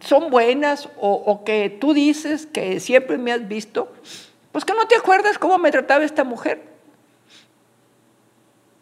son 0.01 0.31
buenas 0.31 0.89
o, 0.99 1.13
o, 1.13 1.45
que 1.45 1.69
tú 1.69 1.93
dices 1.93 2.47
que 2.47 2.81
siempre 2.81 3.19
me 3.19 3.31
has 3.31 3.47
visto, 3.47 3.93
pues 4.51 4.65
que 4.65 4.73
no 4.73 4.89
te 4.89 4.97
acuerdas 4.97 5.39
cómo 5.39 5.59
me 5.59 5.71
trataba 5.71 6.05
esta 6.05 6.25
mujer. 6.25 6.63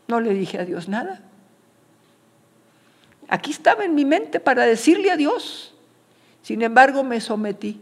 No 0.06 0.20
le 0.20 0.32
dije 0.32 0.60
a 0.60 0.64
Dios 0.64 0.88
nada. 0.88 1.22
Aquí 3.26 3.50
estaba 3.50 3.84
en 3.84 3.96
mi 3.96 4.04
mente 4.04 4.38
para 4.38 4.64
decirle 4.64 5.10
a 5.10 5.16
Dios. 5.16 5.75
Sin 6.46 6.62
embargo, 6.62 7.02
me 7.02 7.20
sometí, 7.20 7.80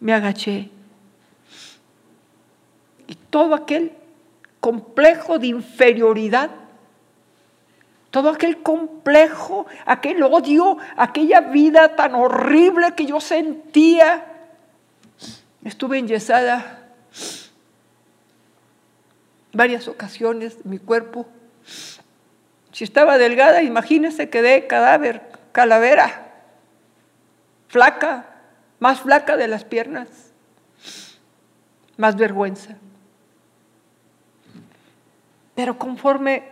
me 0.00 0.14
agaché. 0.14 0.70
Y 3.06 3.14
todo 3.28 3.54
aquel 3.54 3.92
complejo 4.58 5.38
de 5.38 5.48
inferioridad, 5.48 6.48
todo 8.10 8.30
aquel 8.30 8.62
complejo, 8.62 9.66
aquel 9.84 10.22
odio, 10.22 10.78
aquella 10.96 11.42
vida 11.42 11.94
tan 11.94 12.14
horrible 12.14 12.94
que 12.94 13.04
yo 13.04 13.20
sentía, 13.20 14.24
estuve 15.62 15.98
enyesada 15.98 16.88
varias 19.52 19.88
ocasiones 19.88 20.64
mi 20.64 20.78
cuerpo. 20.78 21.26
Si 22.72 22.84
estaba 22.84 23.18
delgada, 23.18 23.62
imagínese 23.62 24.30
que 24.30 24.40
de 24.40 24.66
cadáver, 24.66 25.20
calavera 25.52 26.27
flaca, 27.68 28.26
más 28.78 29.00
flaca 29.00 29.36
de 29.36 29.48
las 29.48 29.64
piernas, 29.64 30.08
más 31.96 32.16
vergüenza. 32.16 32.76
Pero 35.54 35.78
conforme 35.78 36.44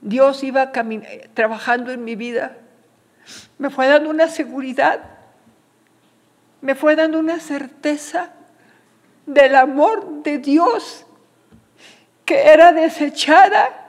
Dios 0.00 0.42
iba 0.42 0.72
trabajando 1.34 1.92
en 1.92 2.04
mi 2.04 2.16
vida, 2.16 2.56
me 3.58 3.70
fue 3.70 3.88
dando 3.88 4.10
una 4.10 4.28
seguridad, 4.28 5.00
me 6.60 6.74
fue 6.74 6.96
dando 6.96 7.18
una 7.18 7.40
certeza 7.40 8.30
del 9.26 9.56
amor 9.56 10.22
de 10.22 10.38
Dios 10.38 11.06
que 12.24 12.48
era 12.48 12.72
desechada 12.72 13.85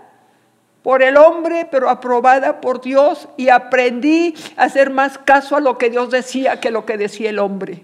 por 0.88 1.04
el 1.04 1.18
hombre, 1.18 1.68
pero 1.70 1.90
aprobada 1.90 2.62
por 2.62 2.80
Dios 2.80 3.28
y 3.36 3.50
aprendí 3.50 4.34
a 4.56 4.64
hacer 4.64 4.90
más 4.90 5.18
caso 5.18 5.58
a 5.58 5.60
lo 5.60 5.78
que 5.78 5.90
Dios 5.90 6.12
decía 6.12 6.62
que 6.62 6.72
lo 6.72 6.86
que 6.86 6.98
decía 6.98 7.30
el 7.30 7.40
hombre. 7.40 7.84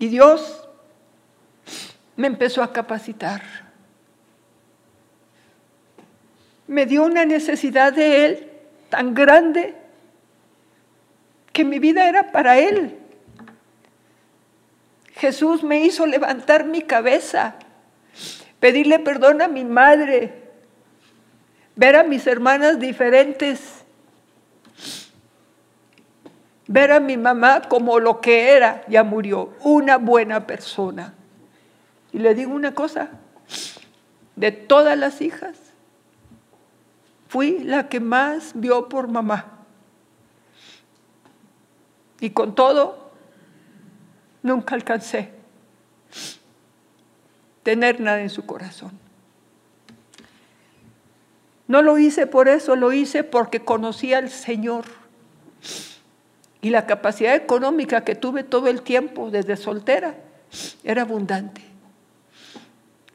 Y 0.00 0.08
Dios 0.08 0.68
me 2.16 2.26
empezó 2.26 2.64
a 2.64 2.72
capacitar. 2.72 3.42
Me 6.66 6.84
dio 6.84 7.04
una 7.04 7.26
necesidad 7.26 7.92
de 7.92 8.26
Él 8.26 8.50
tan 8.88 9.14
grande 9.14 9.76
que 11.52 11.64
mi 11.64 11.78
vida 11.78 12.08
era 12.08 12.32
para 12.32 12.58
Él. 12.58 12.98
Jesús 15.14 15.62
me 15.62 15.84
hizo 15.84 16.06
levantar 16.06 16.64
mi 16.64 16.82
cabeza 16.82 17.54
pedirle 18.62 19.00
perdón 19.00 19.42
a 19.42 19.48
mi 19.48 19.64
madre, 19.64 20.41
ver 21.76 21.96
a 21.96 22.02
mis 22.02 22.26
hermanas 22.26 22.78
diferentes, 22.78 23.84
ver 26.66 26.92
a 26.92 27.00
mi 27.00 27.16
mamá 27.16 27.62
como 27.68 27.98
lo 27.98 28.20
que 28.20 28.50
era, 28.50 28.84
ya 28.88 29.04
murió, 29.04 29.54
una 29.60 29.98
buena 29.98 30.46
persona. 30.46 31.14
Y 32.12 32.18
le 32.18 32.34
digo 32.34 32.52
una 32.52 32.74
cosa, 32.74 33.10
de 34.36 34.52
todas 34.52 34.98
las 34.98 35.20
hijas, 35.20 35.56
fui 37.28 37.60
la 37.60 37.88
que 37.88 38.00
más 38.00 38.52
vio 38.54 38.88
por 38.88 39.08
mamá. 39.08 39.46
Y 42.20 42.30
con 42.30 42.54
todo, 42.54 43.10
nunca 44.42 44.74
alcancé 44.74 45.32
tener 47.62 48.00
nada 48.00 48.20
en 48.20 48.30
su 48.30 48.44
corazón. 48.44 49.01
No 51.72 51.80
lo 51.80 51.96
hice 51.96 52.26
por 52.26 52.48
eso, 52.48 52.76
lo 52.76 52.92
hice 52.92 53.24
porque 53.24 53.64
conocía 53.64 54.18
al 54.18 54.28
Señor. 54.28 54.84
Y 56.60 56.68
la 56.68 56.84
capacidad 56.84 57.34
económica 57.34 58.04
que 58.04 58.14
tuve 58.14 58.44
todo 58.44 58.68
el 58.68 58.82
tiempo 58.82 59.30
desde 59.30 59.56
soltera 59.56 60.14
era 60.84 61.00
abundante. 61.00 61.62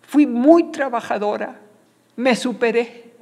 Fui 0.02 0.26
muy 0.26 0.72
trabajadora, 0.72 1.60
me 2.15 2.36
superé. 2.36 3.13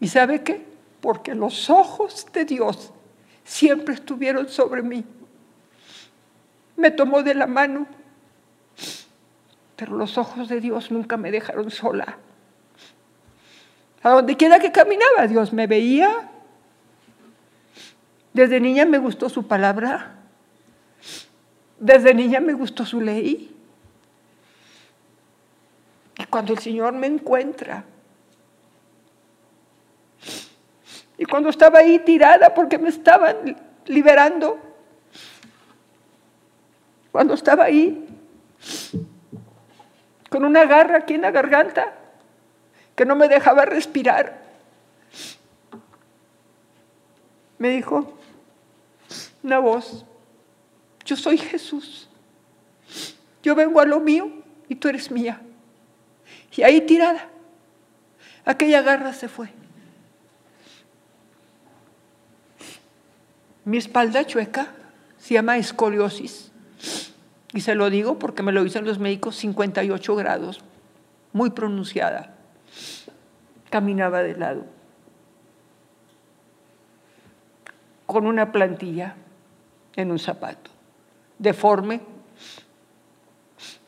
¿Y 0.00 0.08
sabe 0.08 0.42
qué? 0.42 0.64
Porque 1.02 1.34
los 1.34 1.68
ojos 1.68 2.26
de 2.32 2.46
Dios 2.46 2.94
siempre 3.44 3.92
estuvieron 3.92 4.48
sobre 4.48 4.82
mí. 4.82 5.04
Me 6.78 6.90
tomó 6.90 7.22
de 7.22 7.34
la 7.34 7.46
mano 7.46 7.86
pero 9.76 9.96
los 9.98 10.16
ojos 10.16 10.48
de 10.48 10.60
Dios 10.60 10.90
nunca 10.90 11.18
me 11.18 11.30
dejaron 11.30 11.70
sola. 11.70 12.16
A 14.04 14.10
donde 14.10 14.36
quiera 14.36 14.60
que 14.60 14.70
caminaba, 14.70 15.26
Dios 15.26 15.54
me 15.54 15.66
veía. 15.66 16.28
Desde 18.34 18.60
niña 18.60 18.84
me 18.84 18.98
gustó 18.98 19.30
su 19.30 19.48
palabra. 19.48 20.16
Desde 21.80 22.12
niña 22.12 22.38
me 22.40 22.52
gustó 22.52 22.84
su 22.84 23.00
ley. 23.00 23.56
Y 26.18 26.24
cuando 26.26 26.52
el 26.52 26.58
Señor 26.58 26.92
me 26.92 27.06
encuentra, 27.06 27.84
y 31.16 31.24
cuando 31.24 31.48
estaba 31.48 31.78
ahí 31.78 31.98
tirada 32.00 32.52
porque 32.52 32.76
me 32.76 32.90
estaban 32.90 33.56
liberando, 33.86 34.58
cuando 37.10 37.32
estaba 37.32 37.64
ahí, 37.64 38.06
con 40.28 40.44
una 40.44 40.66
garra 40.66 40.98
aquí 40.98 41.14
en 41.14 41.22
la 41.22 41.30
garganta 41.30 42.03
que 42.94 43.04
no 43.04 43.16
me 43.16 43.28
dejaba 43.28 43.64
respirar. 43.64 44.42
Me 47.58 47.70
dijo 47.70 48.18
una 49.42 49.58
voz, 49.58 50.04
yo 51.04 51.16
soy 51.16 51.38
Jesús, 51.38 52.08
yo 53.42 53.54
vengo 53.54 53.80
a 53.80 53.86
lo 53.86 54.00
mío 54.00 54.30
y 54.68 54.74
tú 54.74 54.88
eres 54.88 55.10
mía. 55.10 55.40
Y 56.56 56.62
ahí 56.62 56.80
tirada, 56.80 57.28
aquella 58.44 58.82
garra 58.82 59.12
se 59.12 59.28
fue. 59.28 59.48
Mi 63.64 63.78
espalda 63.78 64.26
chueca 64.26 64.68
se 65.18 65.34
llama 65.34 65.56
escoliosis. 65.56 66.52
Y 67.54 67.60
se 67.60 67.74
lo 67.74 67.88
digo 67.88 68.18
porque 68.18 68.42
me 68.42 68.52
lo 68.52 68.64
dicen 68.64 68.84
los 68.84 68.98
médicos, 68.98 69.36
58 69.36 70.16
grados, 70.16 70.60
muy 71.32 71.50
pronunciada. 71.50 72.33
Caminaba 73.74 74.22
de 74.22 74.36
lado, 74.36 74.66
con 78.06 78.24
una 78.28 78.52
plantilla 78.52 79.16
en 79.96 80.12
un 80.12 80.20
zapato, 80.20 80.70
deforme. 81.40 82.00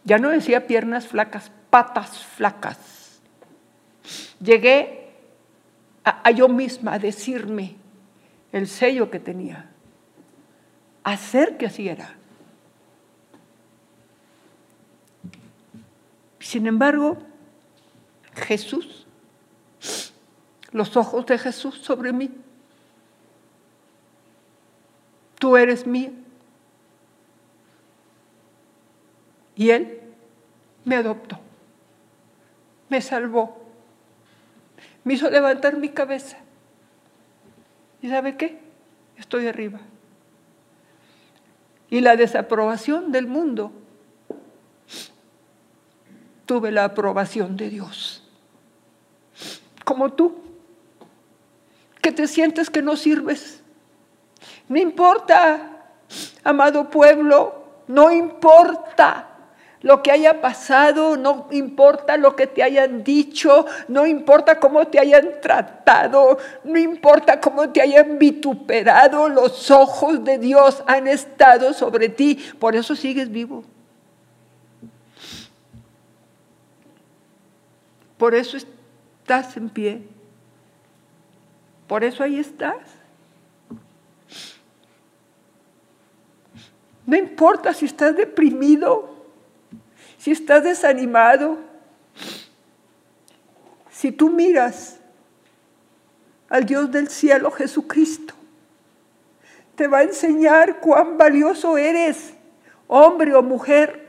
Ya 0.03 0.19
no 0.19 0.31
decía 0.31 0.67
piernas 0.67 1.07
flacas, 1.07 1.53
patas 1.71 2.25
flacas. 2.25 3.21
Llegué 4.41 5.13
a, 6.03 6.33
yo 6.33 6.49
misma 6.49 6.95
a 6.95 6.99
decirme 6.99 7.77
el 8.51 8.67
sello 8.67 9.09
que 9.09 9.21
tenía, 9.21 9.71
hacer 11.05 11.59
que 11.59 11.67
así 11.67 11.89
era. 11.89 12.13
Sin 16.41 16.67
embargo, 16.67 17.19
Jesús, 18.35 19.06
los 20.73 20.97
ojos 20.97 21.27
de 21.27 21.39
Jesús 21.39 21.79
sobre 21.79 22.13
mí, 22.13 22.31
tú 25.39 25.57
eres 25.57 25.87
mío. 25.87 26.11
Y 29.55 29.71
Él 29.71 30.01
me 30.85 30.97
adoptó, 30.97 31.39
me 32.89 33.01
salvó, 33.01 33.65
me 35.05 35.15
hizo 35.15 35.31
levantar 35.31 35.77
mi 35.77 35.89
cabeza. 35.89 36.39
¿Y 38.03 38.11
sabe 38.11 38.37
qué? 38.37 38.61
Estoy 39.17 39.47
arriba. 39.47 39.81
Y 41.89 42.01
la 42.01 42.17
desaprobación 42.17 43.13
del 43.13 43.27
mundo 43.27 43.73
tuve 46.45 46.71
la 46.71 46.85
aprobación 46.85 47.57
de 47.57 47.71
Dios. 47.71 48.23
Como 49.85 50.13
tú, 50.13 50.37
que 52.07 52.13
te 52.13 52.29
sientes 52.29 52.71
que 52.71 52.83
no 52.83 52.95
sirves. 52.95 53.61
No 54.69 54.79
importa, 54.79 55.89
amado 56.45 56.89
pueblo, 56.89 57.65
no 57.89 58.13
importa 58.13 59.27
lo 59.81 60.05
que 60.05 60.13
haya 60.13 60.41
pasado, 60.41 61.17
no 61.17 61.49
importa 61.51 62.17
lo 62.17 62.37
que 62.37 62.47
te 62.47 62.63
hayan 62.63 63.03
dicho, 63.03 63.67
no 63.89 64.07
importa 64.07 64.61
cómo 64.61 64.87
te 64.87 65.01
hayan 65.01 65.41
tratado, 65.43 66.39
no 66.63 66.79
importa 66.79 67.41
cómo 67.41 67.71
te 67.71 67.83
hayan 67.83 68.21
vituperado, 68.21 69.29
los 69.29 69.69
ojos 69.73 70.23
de 70.23 70.39
Dios 70.39 70.85
han 70.87 71.09
estado 71.09 71.73
sobre 71.73 72.09
ti, 72.09 72.39
por 72.61 72.77
eso 72.77 72.95
sigues 72.95 73.33
vivo. 73.33 73.65
Por 78.17 78.33
eso 78.37 78.57
estás 78.57 79.57
en 79.57 79.69
pie. 79.71 80.16
Por 81.87 82.03
eso 82.03 82.23
ahí 82.23 82.39
estás. 82.39 82.77
No 87.07 87.17
importa 87.17 87.73
si 87.73 87.85
estás 87.87 88.17
deprimido, 88.17 89.15
si 90.19 90.33
estás 90.33 90.65
desanimado, 90.65 91.59
si 93.91 94.11
tú 94.11 94.29
miras 94.29 94.99
al 96.49 96.67
Dios 96.67 96.91
del 96.91 97.09
cielo, 97.09 97.51
Jesucristo, 97.53 98.35
te 99.77 99.87
va 99.87 99.99
a 99.99 100.03
enseñar 100.03 100.81
cuán 100.81 101.17
valioso 101.17 101.79
eres, 101.79 102.35
hombre 102.89 103.35
o 103.35 103.43
mujer. 103.43 104.09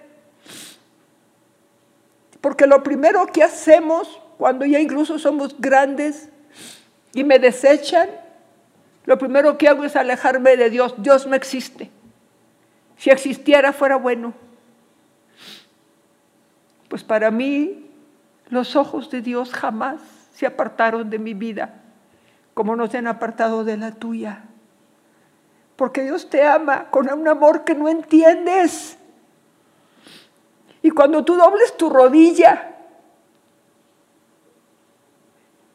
Porque 2.41 2.65
lo 2.65 2.81
primero 2.81 3.27
que 3.27 3.43
hacemos 3.43 4.19
cuando 4.37 4.65
ya 4.65 4.79
incluso 4.79 5.19
somos 5.19 5.59
grandes 5.59 6.29
y 7.13 7.23
me 7.23 7.39
desechan, 7.39 8.09
lo 9.05 9.17
primero 9.17 9.57
que 9.57 9.67
hago 9.67 9.83
es 9.83 9.95
alejarme 9.95 10.57
de 10.57 10.69
Dios. 10.69 10.95
Dios 10.97 11.25
no 11.27 11.35
existe. 11.35 11.89
Si 12.97 13.09
existiera 13.09 13.73
fuera 13.73 13.95
bueno. 13.95 14.33
Pues 16.89 17.03
para 17.03 17.31
mí 17.31 17.89
los 18.49 18.75
ojos 18.75 19.09
de 19.09 19.21
Dios 19.21 19.53
jamás 19.53 20.01
se 20.33 20.45
apartaron 20.45 21.09
de 21.09 21.19
mi 21.19 21.33
vida, 21.33 21.81
como 22.53 22.75
no 22.75 22.87
se 22.87 22.97
han 22.97 23.07
apartado 23.07 23.63
de 23.63 23.77
la 23.77 23.91
tuya. 23.91 24.43
Porque 25.75 26.03
Dios 26.03 26.29
te 26.29 26.45
ama 26.45 26.89
con 26.89 27.11
un 27.11 27.27
amor 27.27 27.63
que 27.63 27.75
no 27.75 27.87
entiendes. 27.89 28.97
Y 30.81 30.91
cuando 30.91 31.23
tú 31.23 31.35
dobles 31.35 31.75
tu 31.77 31.89
rodilla 31.89 32.76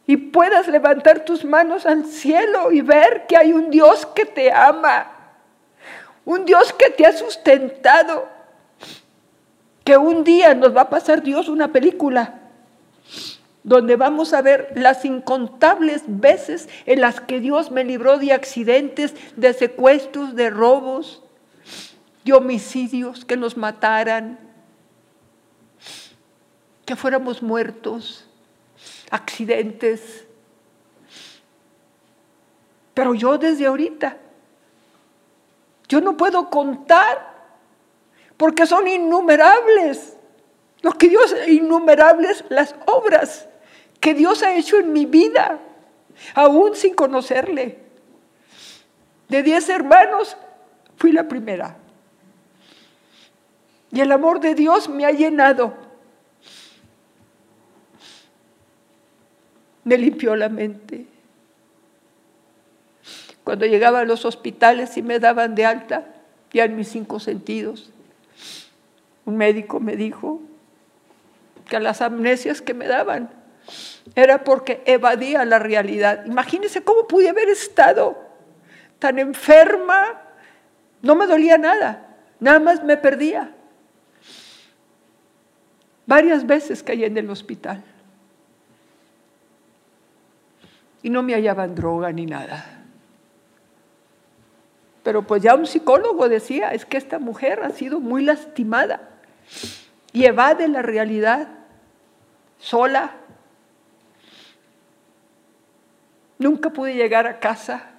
y 0.06 0.16
puedas 0.16 0.68
levantar 0.68 1.24
tus 1.24 1.44
manos 1.44 1.86
al 1.86 2.06
cielo 2.06 2.72
y 2.72 2.80
ver 2.80 3.26
que 3.26 3.36
hay 3.36 3.52
un 3.52 3.70
Dios 3.70 4.06
que 4.06 4.24
te 4.24 4.52
ama, 4.52 5.10
un 6.24 6.44
Dios 6.44 6.72
que 6.72 6.90
te 6.90 7.06
ha 7.06 7.12
sustentado, 7.12 8.28
que 9.84 9.96
un 9.96 10.24
día 10.24 10.54
nos 10.54 10.76
va 10.76 10.82
a 10.82 10.90
pasar 10.90 11.22
Dios 11.22 11.48
una 11.48 11.68
película 11.68 12.40
donde 13.64 13.96
vamos 13.96 14.32
a 14.32 14.42
ver 14.42 14.72
las 14.74 15.04
incontables 15.04 16.02
veces 16.06 16.68
en 16.86 17.00
las 17.00 17.20
que 17.20 17.40
Dios 17.40 17.70
me 17.70 17.84
libró 17.84 18.18
de 18.18 18.32
accidentes, 18.32 19.14
de 19.36 19.52
secuestros, 19.52 20.34
de 20.34 20.50
robos, 20.50 21.22
de 22.24 22.32
homicidios 22.32 23.24
que 23.24 23.36
nos 23.36 23.56
mataran, 23.56 24.38
que 26.84 26.96
fuéramos 26.96 27.42
muertos, 27.42 28.28
accidentes. 29.12 30.26
Pero 32.94 33.14
yo 33.14 33.38
desde 33.38 33.66
ahorita, 33.66 34.16
yo 35.88 36.00
no 36.00 36.16
puedo 36.16 36.50
contar, 36.50 37.30
porque 38.36 38.66
son 38.66 38.88
innumerables, 38.88 40.16
lo 40.80 40.92
que 40.92 41.08
Dios, 41.08 41.34
innumerables 41.46 42.44
las 42.48 42.74
obras 42.86 43.48
que 44.00 44.14
Dios 44.14 44.42
ha 44.42 44.54
hecho 44.54 44.78
en 44.78 44.92
mi 44.92 45.06
vida, 45.06 45.60
aún 46.34 46.74
sin 46.74 46.94
conocerle. 46.94 47.78
De 49.28 49.42
diez 49.42 49.68
hermanos, 49.68 50.36
fui 50.96 51.12
la 51.12 51.28
primera. 51.28 51.76
Y 53.92 54.00
el 54.00 54.10
amor 54.10 54.40
de 54.40 54.54
Dios 54.54 54.88
me 54.88 55.04
ha 55.04 55.10
llenado. 55.10 55.74
Me 59.84 59.98
limpió 59.98 60.36
la 60.36 60.48
mente. 60.48 61.06
Cuando 63.44 63.66
llegaba 63.66 64.00
a 64.00 64.04
los 64.04 64.24
hospitales 64.24 64.96
y 64.96 65.02
me 65.02 65.18
daban 65.18 65.54
de 65.54 65.66
alta, 65.66 66.06
ya 66.52 66.64
en 66.64 66.76
mis 66.76 66.88
cinco 66.88 67.18
sentidos, 67.18 67.90
un 69.24 69.36
médico 69.36 69.80
me 69.80 69.96
dijo 69.96 70.40
que 71.68 71.80
las 71.80 72.02
amnesias 72.02 72.62
que 72.62 72.74
me 72.74 72.86
daban 72.86 73.30
era 74.14 74.44
porque 74.44 74.82
evadía 74.86 75.44
la 75.44 75.58
realidad. 75.58 76.24
Imagínense 76.26 76.82
cómo 76.82 77.06
pude 77.06 77.28
haber 77.28 77.48
estado 77.48 78.16
tan 78.98 79.18
enferma, 79.18 80.22
no 81.00 81.16
me 81.16 81.26
dolía 81.26 81.58
nada, 81.58 82.16
nada 82.38 82.60
más 82.60 82.84
me 82.84 82.96
perdía. 82.96 83.52
Varias 86.06 86.46
veces 86.46 86.82
caí 86.82 87.04
en 87.04 87.16
el 87.16 87.30
hospital 87.30 87.82
y 91.02 91.10
no 91.10 91.22
me 91.22 91.34
hallaban 91.34 91.74
droga 91.74 92.12
ni 92.12 92.26
nada. 92.26 92.64
Pero 95.02 95.26
pues 95.26 95.42
ya 95.42 95.54
un 95.54 95.66
psicólogo 95.66 96.28
decía, 96.28 96.70
es 96.70 96.86
que 96.86 96.96
esta 96.96 97.18
mujer 97.18 97.62
ha 97.62 97.70
sido 97.70 97.98
muy 97.98 98.24
lastimada 98.24 99.08
y 100.12 100.24
evade 100.24 100.68
la 100.68 100.82
realidad 100.82 101.48
sola. 102.58 103.16
Nunca 106.38 106.70
pude 106.70 106.94
llegar 106.94 107.26
a 107.26 107.40
casa. 107.40 107.90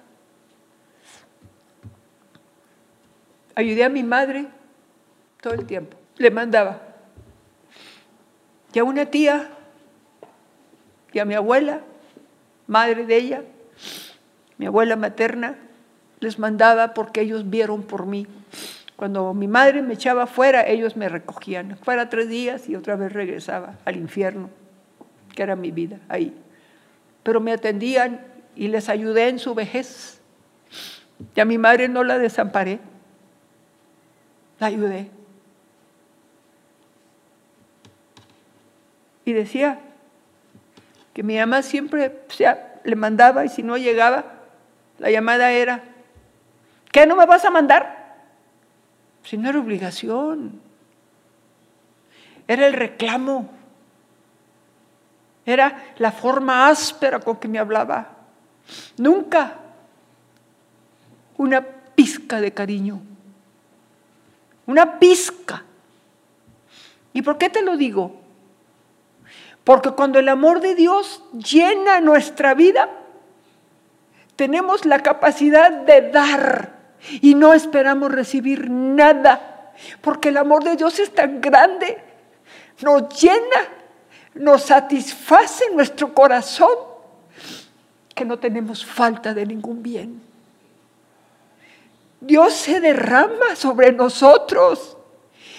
Ayudé 3.54 3.84
a 3.84 3.88
mi 3.88 4.02
madre 4.02 4.46
todo 5.40 5.54
el 5.54 5.66
tiempo. 5.66 5.96
Le 6.16 6.30
mandaba. 6.30 6.80
Y 8.72 8.78
a 8.78 8.84
una 8.84 9.06
tía 9.06 9.50
y 11.12 11.18
a 11.20 11.24
mi 11.24 11.34
abuela, 11.34 11.80
madre 12.66 13.06
de 13.06 13.16
ella, 13.16 13.42
mi 14.58 14.66
abuela 14.66 14.96
materna, 14.96 15.56
les 16.20 16.38
mandaba 16.38 16.94
porque 16.94 17.20
ellos 17.20 17.48
vieron 17.50 17.82
por 17.82 18.06
mí. 18.06 18.26
Cuando 18.96 19.34
mi 19.34 19.48
madre 19.48 19.82
me 19.82 19.94
echaba 19.94 20.26
fuera, 20.26 20.66
ellos 20.66 20.96
me 20.96 21.08
recogían. 21.08 21.76
Fuera 21.78 22.08
tres 22.08 22.28
días 22.28 22.68
y 22.68 22.76
otra 22.76 22.96
vez 22.96 23.12
regresaba 23.12 23.78
al 23.84 23.96
infierno, 23.96 24.50
que 25.34 25.42
era 25.42 25.56
mi 25.56 25.70
vida 25.70 25.98
ahí. 26.08 26.34
Pero 27.22 27.40
me 27.40 27.52
atendían 27.52 28.20
y 28.54 28.68
les 28.68 28.88
ayudé 28.88 29.28
en 29.28 29.38
su 29.38 29.54
vejez. 29.54 30.20
Y 31.34 31.40
a 31.40 31.44
mi 31.44 31.58
madre 31.58 31.88
no 31.88 32.04
la 32.04 32.18
desamparé, 32.18 32.78
la 34.60 34.68
ayudé. 34.68 35.10
Y 39.24 39.32
decía 39.32 39.80
que 41.14 41.22
mi 41.22 41.38
mamá 41.38 41.62
siempre 41.62 42.24
sea, 42.28 42.80
le 42.82 42.96
mandaba 42.96 43.44
y 43.44 43.48
si 43.48 43.62
no 43.62 43.76
llegaba, 43.76 44.24
la 44.98 45.10
llamada 45.10 45.52
era, 45.52 45.84
¿qué 46.90 47.06
no 47.06 47.16
me 47.16 47.24
vas 47.24 47.44
a 47.44 47.50
mandar? 47.50 48.16
Si 49.22 49.38
no 49.38 49.48
era 49.48 49.60
obligación, 49.60 50.60
era 52.48 52.66
el 52.66 52.74
reclamo, 52.74 53.48
era 55.46 55.94
la 55.98 56.10
forma 56.10 56.68
áspera 56.68 57.20
con 57.20 57.36
que 57.36 57.48
me 57.48 57.58
hablaba. 57.58 58.08
Nunca 58.96 59.54
una 61.36 61.62
pizca 61.62 62.40
de 62.40 62.52
cariño, 62.52 63.00
una 64.66 64.98
pizca. 64.98 65.62
¿Y 67.12 67.22
por 67.22 67.38
qué 67.38 67.48
te 67.48 67.62
lo 67.62 67.76
digo? 67.76 68.23
Porque 69.64 69.90
cuando 69.90 70.18
el 70.18 70.28
amor 70.28 70.60
de 70.60 70.74
Dios 70.74 71.22
llena 71.32 72.00
nuestra 72.00 72.52
vida, 72.52 72.90
tenemos 74.36 74.84
la 74.84 75.00
capacidad 75.00 75.70
de 75.70 76.10
dar 76.10 76.74
y 77.22 77.34
no 77.34 77.54
esperamos 77.54 78.12
recibir 78.12 78.70
nada. 78.70 79.72
Porque 80.02 80.28
el 80.28 80.36
amor 80.36 80.64
de 80.64 80.76
Dios 80.76 80.98
es 81.00 81.12
tan 81.12 81.40
grande, 81.40 81.98
nos 82.82 83.08
llena, 83.20 83.68
nos 84.34 84.64
satisface 84.64 85.64
nuestro 85.72 86.12
corazón, 86.12 86.76
que 88.14 88.24
no 88.24 88.38
tenemos 88.38 88.84
falta 88.84 89.32
de 89.32 89.46
ningún 89.46 89.82
bien. 89.82 90.22
Dios 92.20 92.52
se 92.52 92.80
derrama 92.80 93.56
sobre 93.56 93.92
nosotros 93.92 94.96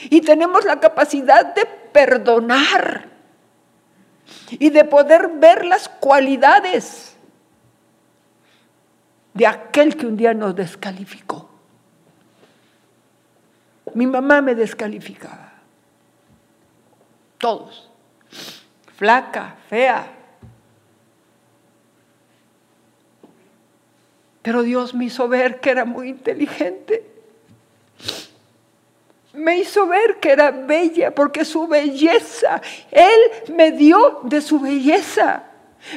y 0.10 0.22
tenemos 0.22 0.64
la 0.64 0.80
capacidad 0.80 1.53
de 1.53 1.66
perdonar 1.66 3.14
y 4.52 4.70
de 4.70 4.86
poder 4.86 5.30
ver 5.36 5.66
las 5.66 5.90
cualidades 5.90 7.16
de 9.34 9.48
aquel 9.48 9.96
que 9.96 10.06
un 10.08 10.18
día 10.18 10.34
nos 10.34 10.56
descalificó. 10.56 11.50
Mi 13.94 14.08
mamá 14.08 14.42
me 14.42 14.56
descalificaba. 14.56 15.54
Todos. 17.38 17.90
Flaca, 18.96 19.56
fea. 19.70 20.12
Pero 24.42 24.62
Dios 24.64 24.94
me 24.94 25.06
hizo 25.06 25.28
ver 25.28 25.60
que 25.60 25.70
era 25.72 25.86
muy 25.86 26.10
inteligente 26.10 27.14
me 29.36 29.58
hizo 29.58 29.88
ver 29.88 30.20
que 30.20 30.32
era 30.32 30.52
bella, 30.52 31.14
porque 31.14 31.46
su 31.46 31.68
belleza, 31.68 32.62
Él 32.92 33.54
me 33.54 33.72
dio 33.72 34.22
de 34.24 34.42
su 34.42 34.60
belleza. 34.60 35.44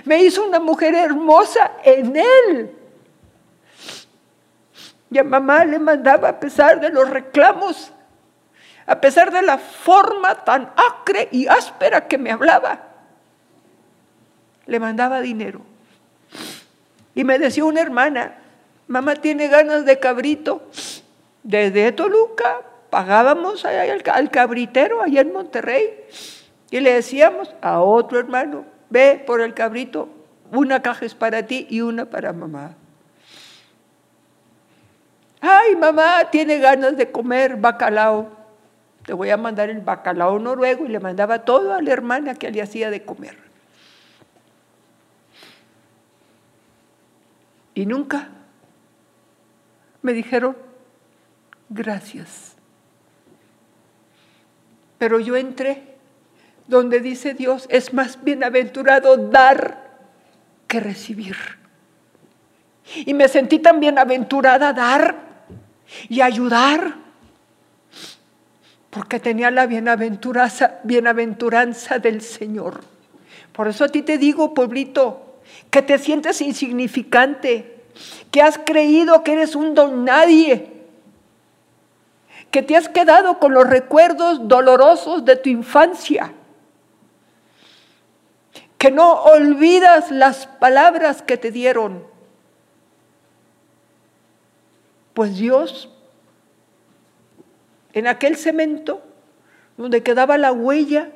Me 0.05 0.22
hizo 0.22 0.45
una 0.45 0.61
mujer 0.61 0.95
hermosa 0.95 1.72
en 1.82 2.16
Él. 2.16 2.70
Y 5.11 5.18
a 5.18 5.24
mamá 5.24 5.64
le 5.64 5.78
mandaba, 5.78 6.28
a 6.28 6.41
pesar 6.41 6.80
de 6.80 6.91
los 6.91 7.09
reclamos, 7.09 7.93
a 8.86 9.01
pesar 9.01 9.32
de 9.32 9.43
la 9.43 9.59
forma 9.59 10.34
tan 10.45 10.70
acre 10.76 11.28
y 11.30 11.47
áspera 11.47 12.07
que 12.07 12.18
me 12.18 12.30
hablaba, 12.30 12.80
le 14.66 14.78
mandaba 14.78 15.20
dinero. 15.20 15.62
Y 17.14 17.24
me 17.24 17.39
decía 17.39 17.64
una 17.64 17.80
hermana, 17.80 18.36
mamá 18.86 19.16
tiene 19.16 19.49
ganas 19.49 19.84
de 19.86 19.99
cabrito, 19.99 20.62
desde 21.43 21.93
Toluca 21.93 22.61
pagábamos 22.91 23.64
al, 23.64 24.30
cabritero 24.30 25.03
allá 25.03 25.20
en 25.20 25.32
Monterrey 25.32 26.07
y 26.70 26.80
le 26.80 26.93
decíamos 26.93 27.55
a 27.61 27.80
otro 27.80 28.18
hermano, 28.18 28.64
ve 28.91 29.22
por 29.26 29.41
el 29.41 29.55
cabrito, 29.55 30.09
una 30.53 30.82
caja 30.82 31.05
es 31.05 31.14
para 31.14 31.47
ti 31.47 31.66
y 31.68 31.80
una 31.80 32.07
para 32.07 32.32
mamá. 32.32 32.74
Ay, 35.41 35.76
mamá 35.76 36.30
tiene 36.30 36.59
ganas 36.59 36.97
de 36.97 37.11
comer 37.11 37.57
bacalao. 37.57 38.36
Te 39.05 39.12
voy 39.12 39.30
a 39.30 39.36
mandar 39.36 39.70
el 39.70 39.80
bacalao 39.80 40.39
noruego 40.39 40.84
y 40.84 40.89
le 40.89 41.01
mandaba 41.01 41.45
todo 41.45 41.72
a 41.74 41.80
la 41.80 41.93
hermana 41.93 42.34
que 42.34 42.51
le 42.51 42.61
hacía 42.61 42.91
de 42.91 43.05
comer. 43.05 43.39
Y 47.74 47.86
nunca 47.86 48.28
me 50.03 50.12
dijeron 50.12 50.57
gracias. 51.68 52.57
Pero 54.99 55.20
yo 55.20 55.36
entré 55.36 55.82
donde 56.66 57.01
dice 57.01 57.34
Dios, 57.34 57.66
es 57.70 57.94
más 57.94 58.22
bienaventurado 58.22 59.16
dar 59.16 59.88
que 60.66 60.80
recibir. 60.80 61.36
Y 62.94 63.14
me 63.14 63.28
sentí 63.28 63.59
tan 63.59 63.80
bienaventurada 63.80 64.72
dar 64.72 65.16
y 66.09 66.20
ayudar, 66.20 66.96
porque 68.90 69.20
tenía 69.20 69.51
la 69.51 69.66
bienaventuranza, 69.66 70.80
bienaventuranza 70.84 71.99
del 71.99 72.20
Señor. 72.20 72.80
Por 73.53 73.68
eso 73.68 73.84
a 73.84 73.88
ti 73.88 74.03
te 74.03 74.18
digo, 74.18 74.53
pueblito, 74.53 75.40
que 75.70 75.82
te 75.82 75.99
sientes 75.99 76.40
insignificante, 76.40 77.82
que 78.30 78.42
has 78.42 78.59
creído 78.59 79.22
que 79.22 79.32
eres 79.32 79.55
un 79.55 79.74
don 79.74 80.05
nadie 80.05 80.78
que 82.51 82.62
te 82.62 82.76
has 82.76 82.88
quedado 82.88 83.38
con 83.38 83.53
los 83.53 83.66
recuerdos 83.66 84.49
dolorosos 84.49 85.24
de 85.24 85.36
tu 85.36 85.49
infancia. 85.49 86.32
que 88.78 88.92
no 88.92 89.12
olvidas 89.24 90.12
las 90.12 90.46
palabras 90.46 91.20
que 91.20 91.36
te 91.36 91.51
dieron. 91.51 92.05
Pues 95.14 95.36
Dios, 95.36 95.90
en 97.92 98.07
aquel 98.07 98.36
cemento, 98.36 99.03
donde 99.76 100.05
quedaba 100.05 100.38
la 100.38 100.53
huella 100.53 101.11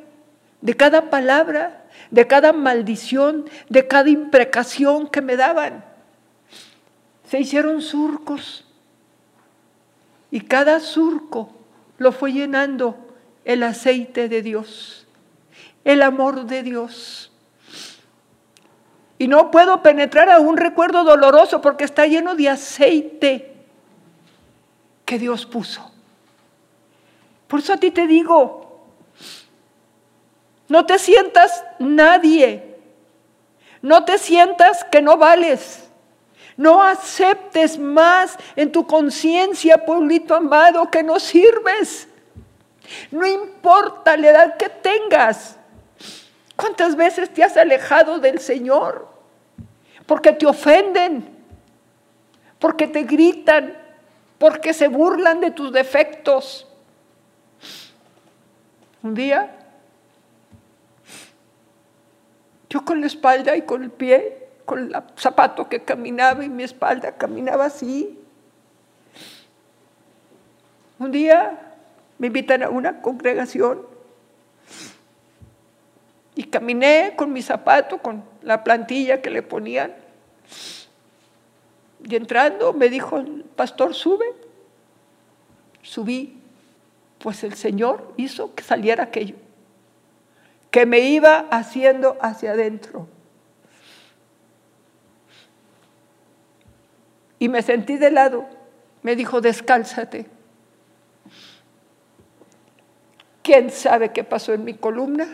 de 0.61 0.76
cada 0.76 1.09
palabra, 1.09 1.85
de 2.11 2.26
cada 2.26 2.53
maldición, 2.53 3.49
de 3.68 3.87
cada 3.87 4.09
imprecación 4.09 5.09
que 5.09 5.20
me 5.20 5.37
daban, 5.37 5.85
se 7.28 7.39
hicieron 7.39 7.80
surcos. 7.80 8.66
Y 10.33 10.41
cada 10.41 10.80
surco 10.80 11.51
lo 11.99 12.11
fue 12.11 12.33
llenando 12.33 12.97
el 13.45 13.62
aceite 13.62 14.30
de 14.30 14.41
Dios, 14.41 15.07
el 15.85 16.01
amor 16.03 16.47
de 16.47 16.62
Dios. 16.62 17.30
Y 19.18 19.28
no 19.28 19.51
puedo 19.51 19.83
penetrar 19.83 20.30
a 20.30 20.41
un 20.41 20.57
recuerdo 20.57 21.05
doloroso 21.05 21.61
porque 21.61 21.85
está 21.85 22.07
lleno 22.07 22.35
de 22.35 22.49
aceite 22.49 23.53
que 25.05 25.18
Dios 25.18 25.45
puso. 25.45 25.93
Por 27.47 27.61
eso 27.61 27.74
a 27.74 27.76
ti 27.76 27.91
te 27.91 28.07
digo, 28.07 28.87
no 30.66 30.87
te 30.87 30.99
sientas 30.99 31.62
nadie, 31.78 32.78
no 33.83 34.07
te 34.07 34.16
sientas 34.16 34.83
que 34.85 35.03
no 35.03 35.18
vales, 35.18 35.91
no 36.57 36.82
aceptes 36.82 37.78
más 37.78 38.36
en 38.57 38.70
tu 38.70 38.86
conciencia, 38.86 39.84
pueblito 39.84 40.34
amado, 40.34 40.90
que 40.90 41.03
no 41.03 41.18
sirves. 41.18 42.09
No 43.11 43.26
importa 43.26 44.16
la 44.16 44.30
edad 44.30 44.57
que 44.57 44.68
tengas. 44.68 45.57
¿Cuántas 46.57 46.94
veces 46.94 47.32
te 47.32 47.42
has 47.42 47.57
alejado 47.57 48.18
del 48.18 48.38
Señor? 48.38 49.09
Porque 50.07 50.32
te 50.32 50.46
ofenden, 50.46 51.28
porque 52.59 52.86
te 52.86 53.05
gritan, 53.05 53.78
porque 54.38 54.74
se 54.74 54.88
burlan 54.88 55.40
de 55.40 55.50
tus 55.50 55.72
defectos. 55.72 56.68
Un 59.03 59.14
día, 59.14 59.59
yo 62.68 62.84
con 62.84 63.00
la 63.00 63.07
espalda 63.07 63.57
y 63.57 63.62
con 63.62 63.82
el 63.82 63.90
pie, 63.90 64.41
con 64.73 64.85
el 64.85 64.97
zapato 65.18 65.68
que 65.68 65.83
caminaba 65.83 66.43
y 66.43 66.49
mi 66.49 66.62
espalda 66.62 67.12
caminaba 67.12 67.66
así. 67.66 68.18
Un 70.99 71.12
día 71.12 71.75
me 72.16 72.29
invitan 72.29 72.62
a 72.62 72.70
una 72.70 73.03
congregación 73.03 73.83
y 76.35 76.45
caminé 76.45 77.12
con 77.16 77.35
mi 77.35 77.43
zapato, 77.43 77.99
con 77.99 78.25
la 78.41 78.64
plantilla 78.64 79.20
que 79.20 79.29
le 79.29 79.43
ponían. 79.43 79.93
Y 82.03 82.16
entrando 82.16 82.73
me 82.73 82.89
dijo 82.89 83.18
el 83.18 83.45
pastor, 83.45 83.95
sube. 83.95 84.25
Subí. 85.83 86.41
Pues 87.18 87.45
el 87.45 87.53
Señor 87.53 88.14
hizo 88.16 88.55
que 88.55 88.64
saliera 88.64 89.05
aquello, 89.05 89.37
que 90.70 90.87
me 90.87 91.01
iba 91.01 91.41
haciendo 91.51 92.16
hacia 92.23 92.53
adentro. 92.53 93.07
Y 97.43 97.49
me 97.49 97.61
sentí 97.61 97.97
de 97.97 98.12
lado. 98.12 98.47
Me 99.03 99.16
dijo, 99.16 99.40
descálzate. 99.40 100.26
¿Quién 103.43 103.72
sabe 103.72 104.12
qué 104.12 104.22
pasó 104.22 104.53
en 104.53 104.62
mi 104.62 104.74
columna? 104.74 105.26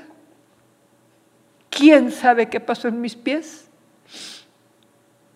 ¿Quién 1.69 2.11
sabe 2.11 2.49
qué 2.49 2.61
pasó 2.61 2.89
en 2.89 3.03
mis 3.03 3.15
pies? 3.15 3.69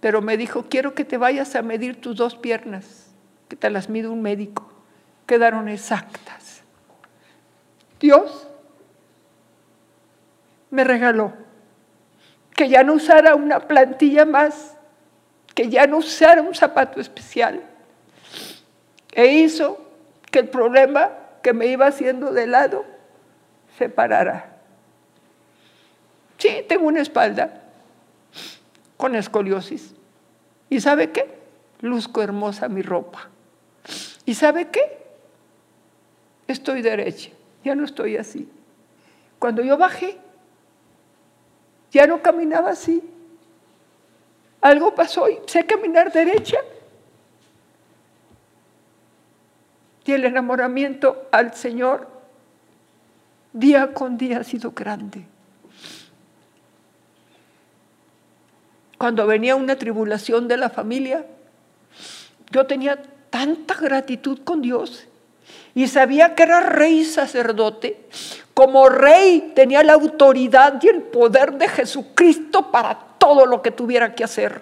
Pero 0.00 0.22
me 0.22 0.38
dijo, 0.38 0.64
quiero 0.70 0.94
que 0.94 1.04
te 1.04 1.18
vayas 1.18 1.54
a 1.56 1.60
medir 1.60 2.00
tus 2.00 2.16
dos 2.16 2.36
piernas, 2.36 3.12
que 3.50 3.56
te 3.56 3.68
las 3.68 3.90
mide 3.90 4.08
un 4.08 4.22
médico. 4.22 4.72
Quedaron 5.26 5.68
exactas. 5.68 6.62
Dios 8.00 8.48
me 10.70 10.84
regaló 10.84 11.34
que 12.54 12.70
ya 12.70 12.82
no 12.82 12.94
usara 12.94 13.34
una 13.34 13.60
plantilla 13.60 14.24
más, 14.24 14.78
que 15.55 15.68
ya 15.68 15.86
no 15.86 15.98
usara 15.98 16.42
un 16.42 16.55
zapato 16.55 17.00
especial. 17.00 17.62
E 19.12 19.26
hizo 19.26 19.78
que 20.30 20.40
el 20.40 20.48
problema 20.48 21.11
que 21.42 21.53
me 21.53 21.66
iba 21.66 21.86
haciendo 21.86 22.32
de 22.32 22.46
lado 22.46 22.84
se 23.76 23.88
parara. 23.88 24.57
Sí, 26.38 26.64
tengo 26.68 26.86
una 26.86 27.00
espalda 27.00 27.62
con 28.96 29.14
escoliosis. 29.14 29.94
¿Y 30.70 30.80
sabe 30.80 31.11
qué? 31.11 31.38
Luzco 31.80 32.22
hermosa 32.22 32.68
mi 32.68 32.82
ropa. 32.82 33.28
¿Y 34.24 34.34
sabe 34.34 34.68
qué? 34.68 35.03
Estoy 36.46 36.82
derecha, 36.82 37.30
ya 37.64 37.74
no 37.74 37.84
estoy 37.84 38.16
así. 38.16 38.48
Cuando 39.38 39.62
yo 39.62 39.76
bajé, 39.76 40.18
ya 41.90 42.07
no 42.07 42.22
caminaba 42.22 42.70
así. 42.70 43.03
Algo 44.62 44.94
pasó 44.94 45.28
y 45.28 45.38
sé 45.46 45.66
caminar 45.66 46.10
derecha. 46.10 46.58
Y 50.04 50.12
el 50.12 50.24
enamoramiento 50.24 51.28
al 51.30 51.54
Señor 51.54 52.08
día 53.52 53.92
con 53.92 54.16
día 54.16 54.38
ha 54.38 54.44
sido 54.44 54.72
grande. 54.72 55.26
cuando 59.02 59.26
venía 59.26 59.56
una 59.56 59.74
tribulación 59.74 60.46
de 60.46 60.56
la 60.56 60.70
familia, 60.70 61.26
yo 62.52 62.66
tenía 62.68 63.02
tanta 63.30 63.74
gratitud 63.74 64.38
con 64.44 64.62
Dios 64.62 65.08
y 65.74 65.88
sabía 65.88 66.36
que 66.36 66.44
era 66.44 66.60
rey 66.60 67.04
sacerdote. 67.04 68.06
Como 68.54 68.88
rey 68.88 69.54
tenía 69.56 69.82
la 69.82 69.94
autoridad 69.94 70.78
y 70.80 70.86
el 70.86 71.02
poder 71.02 71.54
de 71.54 71.66
Jesucristo 71.66 72.70
para 72.70 73.11
todo 73.22 73.46
lo 73.46 73.62
que 73.62 73.70
tuviera 73.70 74.16
que 74.16 74.24
hacer. 74.24 74.60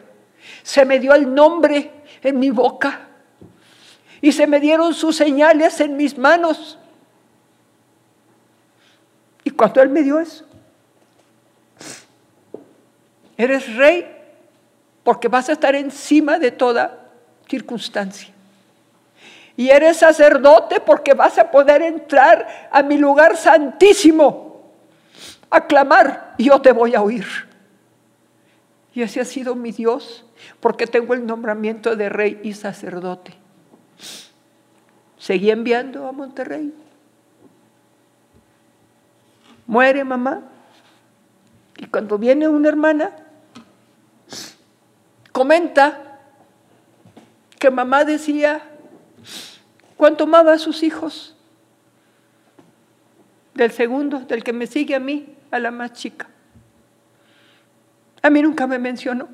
Se 0.62 0.84
me 0.84 0.98
dio 0.98 1.14
el 1.14 1.34
nombre 1.34 1.90
en 2.22 2.38
mi 2.38 2.50
boca 2.50 3.08
y 4.20 4.32
se 4.32 4.46
me 4.46 4.61
dieron 4.61 4.92
sus 4.92 5.16
señales 5.16 5.80
en 5.80 5.96
mis 5.96 6.18
manos. 6.18 6.78
Y 9.44 9.50
cuando 9.50 9.80
Él 9.80 9.88
me 9.88 10.02
dio 10.02 10.20
eso, 10.20 10.44
eres 13.38 13.74
rey 13.76 14.14
porque 15.04 15.28
vas 15.28 15.48
a 15.48 15.52
estar 15.52 15.74
encima 15.74 16.38
de 16.38 16.50
toda 16.50 17.08
circunstancia. 17.48 18.28
Y 19.56 19.70
eres 19.70 19.96
sacerdote 19.96 20.80
porque 20.80 21.14
vas 21.14 21.38
a 21.38 21.50
poder 21.50 21.80
entrar 21.80 22.68
a 22.70 22.82
mi 22.82 22.98
lugar 22.98 23.38
santísimo 23.38 24.70
a 25.48 25.66
clamar 25.66 26.34
y 26.36 26.44
yo 26.44 26.61
te 26.61 26.72
voy 26.72 26.94
a 26.94 27.00
oír. 27.00 27.49
Y 28.93 29.03
ese 29.03 29.20
ha 29.20 29.24
sido 29.24 29.55
mi 29.55 29.72
Dios 29.72 30.24
porque 30.61 30.86
tengo 30.86 31.14
el 31.14 31.26
nombramiento 31.26 31.97
de 31.97 32.09
rey 32.09 32.41
y 32.43 32.55
sacerdote. 32.55 33.34
Seguí 35.18 35.51
enviando 35.51 36.09
a 36.09 36.12
Monterrey. 36.12 36.72
Muere 39.66 40.03
mamá. 40.03 40.43
Y 41.76 41.86
cuando 41.86 42.18
viene 42.18 42.49
una 42.49 42.68
hermana, 42.68 43.14
comenta 45.30 46.18
que 47.59 47.70
mamá 47.70 48.05
decía, 48.05 48.62
¿cuánto 49.97 50.24
amaba 50.24 50.55
a 50.55 50.59
sus 50.59 50.82
hijos? 50.82 51.36
Del 53.55 53.70
segundo, 53.70 54.20
del 54.20 54.43
que 54.43 54.55
me 54.55 54.66
sigue 54.66 54.95
a 54.95 55.01
mí, 55.01 55.36
a 55.51 55.59
la 55.59 55.70
más 55.70 55.93
chica. 55.93 56.30
A 58.22 58.30
mí 58.30 58.42
nunca 58.42 58.66
me 58.66 58.78
mencionó. 58.78 59.28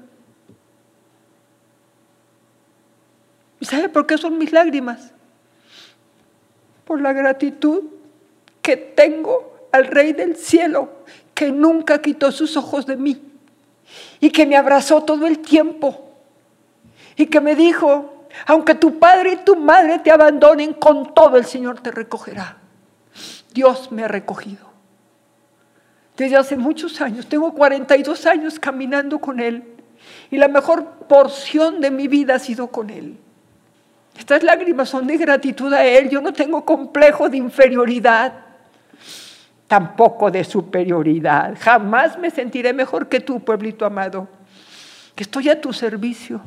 ¿Y 3.61 3.65
sabe 3.65 3.89
por 3.89 4.07
qué 4.07 4.19
son 4.19 4.39
mis 4.39 4.53
lágrimas? 4.53 5.13
Por 6.85 7.01
la 7.01 7.13
gratitud 7.13 7.85
que 8.63 8.77
tengo 8.77 9.69
al 9.73 9.87
Rey 9.87 10.13
del 10.13 10.37
Cielo, 10.37 11.05
que 11.35 11.51
nunca 11.51 12.01
quitó 12.01 12.31
sus 12.33 12.57
ojos 12.57 12.87
de 12.87 12.97
mí 12.97 13.21
y 14.21 14.31
que 14.31 14.47
me 14.47 14.57
abrazó 14.57 15.03
todo 15.03 15.27
el 15.27 15.41
tiempo 15.41 16.11
y 17.17 17.27
que 17.27 17.41
me 17.41 17.55
dijo, 17.55 18.27
aunque 18.47 18.75
tu 18.75 18.99
padre 18.99 19.33
y 19.33 19.37
tu 19.45 19.57
madre 19.57 19.99
te 19.99 20.11
abandonen, 20.11 20.75
con 20.75 21.15
todo 21.15 21.37
el 21.37 21.47
Señor 21.47 21.81
te 21.81 21.91
recogerá. 21.91 22.59
Dios 23.53 23.91
me 23.91 24.05
ha 24.05 24.09
recogido. 24.09 24.76
Desde 26.17 26.37
hace 26.37 26.57
muchos 26.57 27.01
años, 27.01 27.27
tengo 27.27 27.53
42 27.53 28.27
años 28.27 28.59
caminando 28.59 29.19
con 29.19 29.39
Él 29.39 29.63
y 30.31 30.39
la 30.39 30.49
mejor 30.49 30.85
porción 31.09 31.81
de 31.81 31.91
mi 31.91 32.09
vida 32.09 32.37
ha 32.37 32.39
sido 32.39 32.69
con 32.69 32.89
Él. 32.89 33.19
Estas 34.19 34.43
lágrimas 34.43 34.89
son 34.89 35.07
de 35.07 35.19
gratitud 35.19 35.73
a 35.75 35.85
Él, 35.85 36.09
yo 36.09 36.23
no 36.23 36.33
tengo 36.33 36.65
complejo 36.65 37.29
de 37.29 37.37
inferioridad. 37.37 38.45
tampoco 39.67 40.31
de 40.31 40.45
superioridad. 40.45 41.57
Jamás 41.59 42.17
me 42.17 42.31
sentiré 42.31 42.73
mejor 42.73 43.09
que 43.09 43.19
tú, 43.19 43.41
pueblito 43.41 43.85
amado, 43.85 44.29
que 45.17 45.25
estoy 45.25 45.49
a 45.49 45.61
tu 45.61 45.73
servicio. 45.73 46.41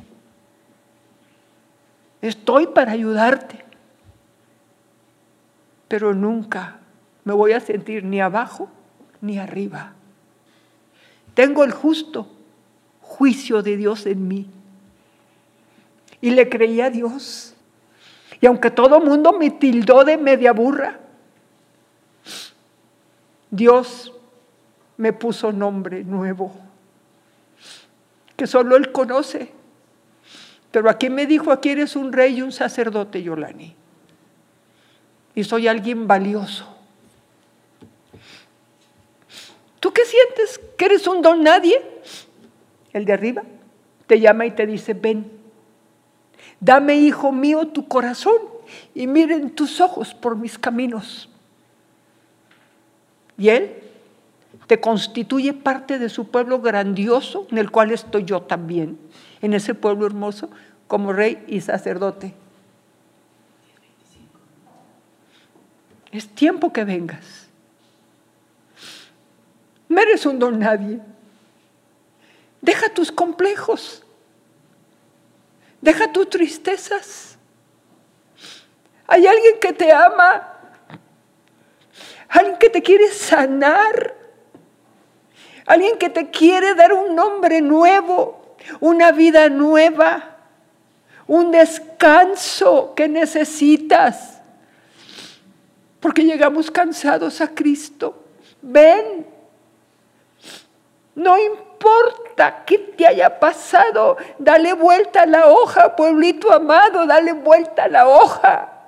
Estoy 2.22 2.68
para 2.68 2.94
ayudarte, 2.94 3.66
pero 5.90 6.14
nunca 6.14 6.78
me 7.26 7.34
voy 7.34 7.52
a 7.52 7.60
sentir 7.60 8.06
ni 8.06 8.22
abajo 8.22 8.70
ni 9.22 9.38
arriba. 9.38 9.94
Tengo 11.34 11.64
el 11.64 11.72
justo 11.72 12.28
juicio 13.02 13.62
de 13.62 13.76
Dios 13.76 14.06
en 14.06 14.28
mí. 14.28 14.48
Y 16.22 16.32
le 16.32 16.48
creí 16.48 16.80
a 16.82 16.90
Dios. 16.90 17.56
Y 18.40 18.46
aunque 18.46 18.72
todo 18.72 19.00
mundo 19.00 19.34
me 19.34 19.50
tildó 19.50 20.04
de 20.04 20.18
media 20.18 20.54
burra, 20.54 21.00
Dios 23.50 24.14
me 24.98 25.12
puso 25.12 25.52
nombre 25.52 26.04
nuevo, 26.04 26.56
que 28.36 28.48
solo 28.48 28.76
Él 28.76 28.92
conoce. 28.92 29.52
Pero 30.72 30.90
aquí 30.90 31.10
me 31.10 31.26
dijo, 31.26 31.52
aquí 31.52 31.70
eres 31.70 31.96
un 31.96 32.14
rey 32.14 32.38
y 32.38 32.42
un 32.42 32.52
sacerdote, 32.52 33.24
Yolani. 33.24 33.76
Y 35.36 35.44
soy 35.44 35.68
alguien 35.68 36.08
valioso. 36.08 36.79
¿Tú 39.80 39.92
qué 39.92 40.04
sientes? 40.06 40.60
¿Que 40.78 40.86
eres 40.86 41.08
un 41.08 41.22
don 41.22 41.44
nadie? 41.44 41.82
El 42.94 43.06
de 43.06 43.14
arriba 43.14 43.44
te 44.08 44.20
llama 44.20 44.46
y 44.48 44.52
te 44.52 44.66
dice, 44.66 44.94
ven, 44.94 45.32
dame, 46.60 46.96
hijo 46.96 47.32
mío, 47.32 47.68
tu 47.68 47.88
corazón 47.88 48.38
y 48.96 49.08
miren 49.08 49.52
tus 49.52 49.80
ojos 49.80 50.14
por 50.14 50.36
mis 50.36 50.58
caminos. 50.58 51.30
Y 53.38 53.50
Él 53.50 53.76
te 54.68 54.82
constituye 54.82 55.54
parte 55.54 56.00
de 56.00 56.10
su 56.10 56.30
pueblo 56.30 56.60
grandioso, 56.60 57.48
en 57.52 57.60
el 57.60 57.72
cual 57.72 57.92
estoy 57.92 58.26
yo 58.26 58.42
también, 58.42 59.00
en 59.42 59.54
ese 59.54 59.76
pueblo 59.76 60.06
hermoso, 60.06 60.50
como 60.88 61.14
rey 61.14 61.44
y 61.48 61.62
sacerdote. 61.62 62.34
Es 66.12 66.28
tiempo 66.30 66.74
que 66.74 66.84
vengas. 66.84 67.49
No 69.90 70.00
eres 70.00 70.26
un 70.26 70.40
don 70.40 70.60
nadie. 70.60 71.02
Deja 72.62 72.88
tus 72.94 73.12
complejos. 73.12 74.04
Deja 75.82 76.10
tus 76.12 76.30
tristezas. 76.30 77.38
Hay 79.08 79.28
alguien 79.28 79.60
que 79.60 79.74
te 79.74 79.92
ama 79.92 80.60
alguien 82.30 82.58
que 82.58 82.70
te 82.70 82.82
quiere 82.82 83.12
sanar, 83.12 84.16
alguien 85.66 85.98
que 85.98 86.10
te 86.10 86.30
quiere 86.30 86.76
dar 86.76 86.94
un 86.94 87.16
nombre 87.16 87.60
nuevo, 87.60 88.56
una 88.80 89.12
vida 89.12 89.50
nueva, 89.50 90.38
un 91.28 91.52
descanso 91.52 92.94
que 92.96 93.08
necesitas, 93.08 94.40
porque 96.00 96.24
llegamos 96.24 96.72
cansados 96.72 97.42
a 97.42 97.48
Cristo. 97.50 98.24
Ven, 98.62 99.26
no 101.20 101.38
importa 101.38 102.64
qué 102.66 102.80
te 102.80 103.06
haya 103.06 103.40
pasado, 103.40 104.18
dale 104.38 104.74
vuelta 104.74 105.22
a 105.22 105.26
la 105.26 105.48
hoja, 105.48 105.96
pueblito 105.96 106.52
amado, 106.52 107.06
dale 107.06 107.34
vuelta 107.34 107.84
a 107.84 107.88
la 107.88 108.08
hoja 108.08 108.80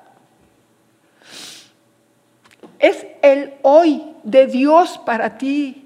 es 2.81 3.05
el 3.21 3.53
hoy 3.61 4.03
de 4.23 4.47
Dios 4.47 4.99
para 5.05 5.37
ti. 5.37 5.85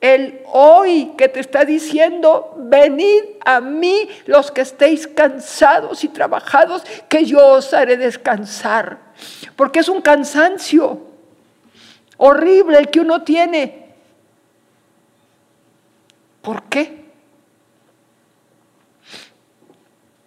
El 0.00 0.40
hoy 0.52 1.12
que 1.16 1.28
te 1.28 1.40
está 1.40 1.64
diciendo, 1.64 2.54
venid 2.56 3.22
a 3.44 3.60
mí 3.60 4.08
los 4.26 4.50
que 4.50 4.60
estéis 4.60 5.06
cansados 5.06 6.04
y 6.04 6.08
trabajados, 6.08 6.84
que 7.08 7.24
yo 7.24 7.54
os 7.54 7.72
haré 7.72 7.96
descansar. 7.96 8.98
Porque 9.56 9.80
es 9.80 9.88
un 9.88 10.02
cansancio 10.02 11.00
horrible 12.18 12.78
el 12.78 12.90
que 12.90 13.00
uno 13.00 13.22
tiene. 13.22 13.81
¿Por 16.42 16.64
qué? 16.64 17.04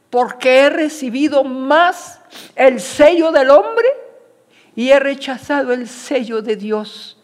Porque 0.09 0.61
he 0.61 0.69
recibido 0.69 1.43
más 1.43 2.21
el 2.55 2.79
sello 2.79 3.31
del 3.31 3.49
hombre 3.49 3.87
y 4.75 4.89
he 4.89 4.99
rechazado 4.99 5.73
el 5.73 5.87
sello 5.87 6.41
de 6.41 6.55
Dios. 6.55 7.17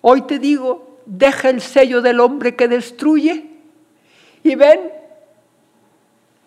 Hoy 0.00 0.22
te 0.22 0.38
digo, 0.38 0.98
deja 1.06 1.50
el 1.50 1.60
sello 1.60 2.02
del 2.02 2.20
hombre 2.20 2.56
que 2.56 2.66
destruye 2.66 3.48
y 4.42 4.54
ven 4.56 4.92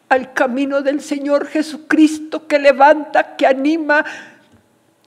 al 0.10 0.34
camino 0.34 0.82
del 0.82 1.02
Señor 1.02 1.48
Jesucristo 1.48 2.46
que 2.46 2.60
levanta, 2.60 3.36
que 3.36 3.48
anima, 3.48 4.06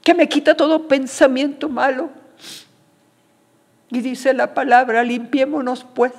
que 0.02 0.14
me 0.14 0.28
quita 0.28 0.56
todo 0.56 0.88
pensamiento 0.88 1.68
malo. 1.68 2.10
Y 3.90 4.00
dice 4.00 4.34
la 4.34 4.54
palabra, 4.54 5.02
limpiémonos 5.04 5.84
pues 5.94 6.12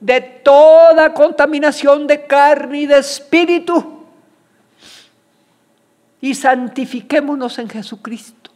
de 0.00 0.20
toda 0.20 1.14
contaminación 1.14 2.06
de 2.06 2.26
carne 2.26 2.80
y 2.80 2.86
de 2.86 2.98
espíritu 2.98 4.04
y 6.20 6.34
santifiquémonos 6.34 7.58
en 7.58 7.68
Jesucristo. 7.68 8.50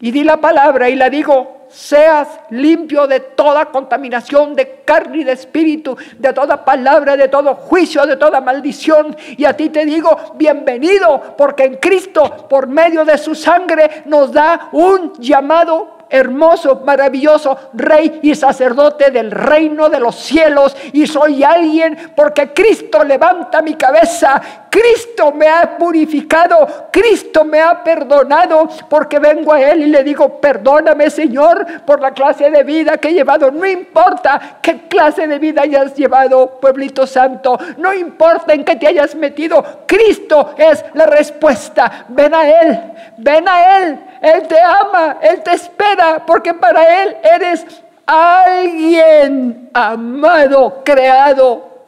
Y 0.00 0.10
di 0.10 0.24
la 0.24 0.40
palabra 0.40 0.88
y 0.88 0.96
la 0.96 1.08
digo, 1.08 1.68
seas 1.68 2.28
limpio 2.50 3.06
de 3.06 3.20
toda 3.20 3.66
contaminación 3.66 4.54
de 4.54 4.82
carne 4.84 5.18
y 5.18 5.24
de 5.24 5.32
espíritu, 5.32 5.96
de 6.18 6.32
toda 6.32 6.64
palabra, 6.64 7.16
de 7.16 7.28
todo 7.28 7.54
juicio, 7.54 8.04
de 8.04 8.16
toda 8.16 8.40
maldición. 8.40 9.16
Y 9.36 9.44
a 9.44 9.56
ti 9.56 9.70
te 9.70 9.84
digo, 9.84 10.34
bienvenido, 10.34 11.36
porque 11.38 11.64
en 11.64 11.76
Cristo, 11.76 12.48
por 12.48 12.66
medio 12.66 13.04
de 13.04 13.16
su 13.16 13.34
sangre, 13.34 14.02
nos 14.06 14.32
da 14.32 14.68
un 14.72 15.12
llamado 15.20 15.98
hermoso, 16.12 16.82
maravilloso, 16.84 17.56
rey 17.72 18.20
y 18.22 18.34
sacerdote 18.34 19.10
del 19.10 19.30
reino 19.30 19.88
de 19.88 19.98
los 19.98 20.14
cielos. 20.14 20.76
Y 20.92 21.06
soy 21.06 21.42
alguien 21.42 22.12
porque 22.14 22.52
Cristo 22.52 23.02
levanta 23.02 23.62
mi 23.62 23.74
cabeza. 23.74 24.40
Cristo 24.72 25.32
me 25.32 25.48
ha 25.48 25.76
purificado, 25.76 26.88
Cristo 26.90 27.44
me 27.44 27.60
ha 27.60 27.84
perdonado, 27.84 28.70
porque 28.88 29.18
vengo 29.18 29.52
a 29.52 29.60
Él 29.60 29.82
y 29.82 29.86
le 29.86 30.02
digo, 30.02 30.40
perdóname 30.40 31.10
Señor 31.10 31.66
por 31.84 32.00
la 32.00 32.12
clase 32.12 32.50
de 32.50 32.64
vida 32.64 32.96
que 32.96 33.08
he 33.08 33.12
llevado. 33.12 33.50
No 33.50 33.66
importa 33.66 34.58
qué 34.62 34.88
clase 34.88 35.26
de 35.26 35.38
vida 35.38 35.60
hayas 35.60 35.94
llevado, 35.94 36.58
pueblito 36.58 37.06
santo, 37.06 37.58
no 37.76 37.92
importa 37.92 38.54
en 38.54 38.64
qué 38.64 38.76
te 38.76 38.86
hayas 38.86 39.14
metido, 39.14 39.62
Cristo 39.86 40.54
es 40.56 40.82
la 40.94 41.04
respuesta. 41.04 42.06
Ven 42.08 42.34
a 42.34 42.48
Él, 42.48 42.80
ven 43.18 43.46
a 43.46 43.76
Él, 43.76 43.98
Él 44.22 44.48
te 44.48 44.58
ama, 44.58 45.18
Él 45.20 45.42
te 45.42 45.52
espera 45.52 46.01
porque 46.26 46.54
para 46.54 47.02
Él 47.02 47.16
eres 47.22 47.66
alguien 48.06 49.70
amado, 49.72 50.82
creado 50.84 51.86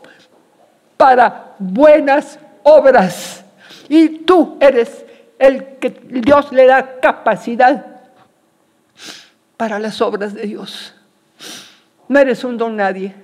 para 0.97 1.55
buenas 1.59 2.39
obras. 2.63 3.45
Y 3.89 4.09
tú 4.21 4.57
eres 4.61 5.05
el 5.39 5.79
que 5.79 5.91
Dios 5.91 6.53
le 6.53 6.67
da 6.67 7.01
capacidad 7.01 7.85
para 9.57 9.79
las 9.79 10.01
obras 10.01 10.35
de 10.35 10.43
Dios. 10.43 10.95
No 12.09 12.19
eres 12.19 12.45
un 12.45 12.57
don 12.57 12.77
nadie. 12.77 13.15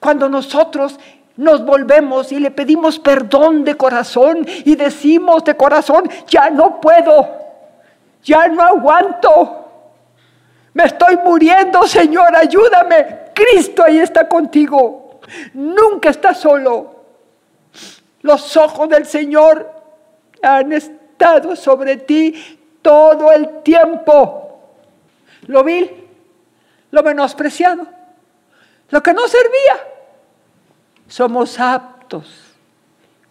Cuando 0.00 0.28
nosotros 0.28 0.98
nos 1.36 1.64
volvemos 1.64 2.30
y 2.32 2.38
le 2.38 2.50
pedimos 2.50 2.98
perdón 2.98 3.64
de 3.64 3.76
corazón 3.76 4.46
y 4.64 4.76
decimos 4.76 5.44
de 5.44 5.56
corazón, 5.56 6.08
ya 6.28 6.50
no 6.50 6.80
puedo, 6.80 7.28
ya 8.22 8.46
no 8.48 8.62
aguanto, 8.62 9.63
me 10.74 10.84
estoy 10.84 11.16
muriendo, 11.18 11.84
Señor, 11.84 12.34
ayúdame. 12.34 13.30
Cristo 13.32 13.84
ahí 13.84 13.98
está 13.98 14.28
contigo. 14.28 15.20
Nunca 15.54 16.10
estás 16.10 16.40
solo. 16.40 17.04
Los 18.22 18.56
ojos 18.56 18.88
del 18.88 19.06
Señor 19.06 19.70
han 20.42 20.72
estado 20.72 21.54
sobre 21.54 21.96
ti 21.98 22.34
todo 22.82 23.30
el 23.30 23.62
tiempo. 23.62 24.58
Lo 25.46 25.62
vil, 25.62 26.08
lo 26.90 27.02
menospreciado, 27.04 27.86
lo 28.90 29.02
que 29.02 29.14
no 29.14 29.28
servía. 29.28 29.76
Somos 31.06 31.60
aptos 31.60 32.56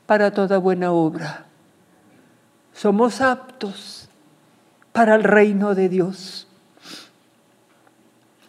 para 0.06 0.32
toda 0.32 0.60
buena 0.60 0.94
obra. 0.94 1.46
Somos 2.72 3.20
aptos 3.20 4.08
para 4.94 5.16
el 5.16 5.24
reino 5.24 5.76
de 5.76 5.90
Dios 5.90 6.48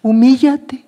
humíllate, 0.04 0.84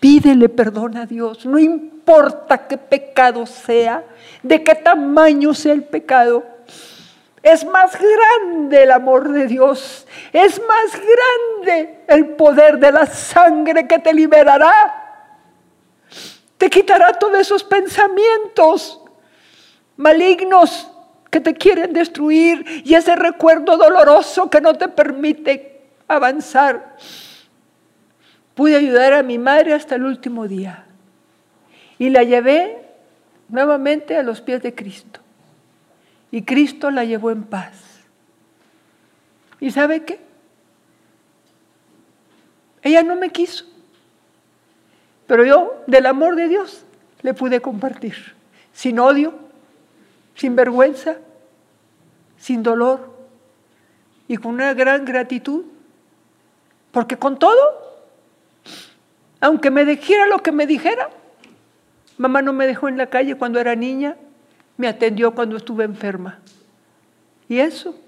pídele 0.00 0.48
perdón 0.48 0.96
a 0.96 1.04
Dios, 1.04 1.44
no 1.44 1.58
importa 1.58 2.66
qué 2.66 2.78
pecado 2.78 3.44
sea, 3.44 4.04
de 4.42 4.64
qué 4.64 4.74
tamaño 4.74 5.52
sea 5.52 5.74
el 5.74 5.84
pecado. 5.84 6.46
Es 7.42 7.66
más 7.66 7.92
grande 7.92 8.84
el 8.84 8.90
amor 8.90 9.30
de 9.30 9.46
Dios. 9.46 10.06
Es 10.32 10.60
más 10.66 10.98
grande 10.98 12.00
el 12.08 12.30
poder 12.30 12.78
de 12.78 12.90
la 12.90 13.04
sangre 13.04 13.86
que 13.86 13.98
te 13.98 14.14
liberará. 14.14 15.36
Te 16.56 16.70
quitará 16.70 17.12
todos 17.12 17.38
esos 17.38 17.62
pensamientos 17.62 19.00
malignos 19.96 20.90
que 21.30 21.40
te 21.40 21.52
quieren 21.52 21.92
destruir 21.92 22.82
y 22.84 22.94
ese 22.94 23.14
recuerdo 23.14 23.76
doloroso 23.76 24.48
que 24.48 24.60
no 24.60 24.74
te 24.74 24.88
permite 24.88 25.82
avanzar. 26.08 26.96
Pude 28.58 28.74
ayudar 28.74 29.12
a 29.12 29.22
mi 29.22 29.38
madre 29.38 29.72
hasta 29.72 29.94
el 29.94 30.02
último 30.02 30.48
día 30.48 30.84
y 31.96 32.10
la 32.10 32.24
llevé 32.24 32.82
nuevamente 33.48 34.16
a 34.16 34.24
los 34.24 34.40
pies 34.40 34.60
de 34.64 34.74
Cristo. 34.74 35.20
Y 36.32 36.42
Cristo 36.42 36.90
la 36.90 37.04
llevó 37.04 37.30
en 37.30 37.44
paz. 37.44 37.80
¿Y 39.60 39.70
sabe 39.70 40.04
qué? 40.04 40.18
Ella 42.82 43.04
no 43.04 43.14
me 43.14 43.30
quiso. 43.30 43.64
Pero 45.28 45.44
yo, 45.44 45.84
del 45.86 46.06
amor 46.06 46.34
de 46.34 46.48
Dios, 46.48 46.84
le 47.22 47.34
pude 47.34 47.60
compartir. 47.60 48.34
Sin 48.72 48.98
odio, 48.98 49.34
sin 50.34 50.56
vergüenza, 50.56 51.18
sin 52.38 52.64
dolor 52.64 53.16
y 54.26 54.36
con 54.36 54.54
una 54.54 54.74
gran 54.74 55.04
gratitud. 55.04 55.64
Porque 56.90 57.16
con 57.16 57.38
todo, 57.38 57.97
aunque 59.40 59.70
me 59.70 59.84
dijera 59.84 60.26
lo 60.26 60.38
que 60.38 60.52
me 60.52 60.66
dijera, 60.66 61.10
mamá 62.16 62.42
no 62.42 62.52
me 62.52 62.66
dejó 62.66 62.88
en 62.88 62.98
la 62.98 63.06
calle 63.06 63.36
cuando 63.36 63.60
era 63.60 63.74
niña, 63.74 64.16
me 64.76 64.88
atendió 64.88 65.34
cuando 65.34 65.56
estuve 65.56 65.84
enferma. 65.84 66.38
Y 67.48 67.60
eso, 67.60 67.98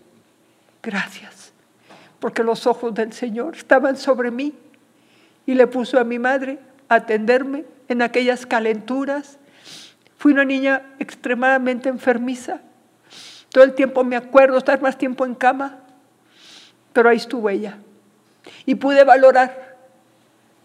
gracias, 0.82 1.52
porque 2.18 2.42
los 2.42 2.66
ojos 2.66 2.94
del 2.94 3.12
Señor 3.12 3.56
estaban 3.56 3.96
sobre 3.96 4.30
mí 4.30 4.54
y 5.46 5.54
le 5.54 5.66
puso 5.66 5.98
a 5.98 6.04
mi 6.04 6.18
madre 6.18 6.58
a 6.88 6.96
atenderme 6.96 7.64
en 7.88 8.02
aquellas 8.02 8.44
calenturas. 8.44 9.38
Fui 10.18 10.32
una 10.32 10.44
niña 10.44 10.82
extremadamente 10.98 11.88
enfermiza. 11.88 12.60
Todo 13.50 13.64
el 13.64 13.74
tiempo 13.74 14.04
me 14.04 14.16
acuerdo 14.16 14.58
estar 14.58 14.80
más 14.82 14.98
tiempo 14.98 15.24
en 15.24 15.34
cama, 15.34 15.78
pero 16.92 17.08
ahí 17.08 17.16
estuvo 17.16 17.48
ella. 17.48 17.78
Y 18.66 18.74
pude 18.74 19.02
valorar 19.04 19.69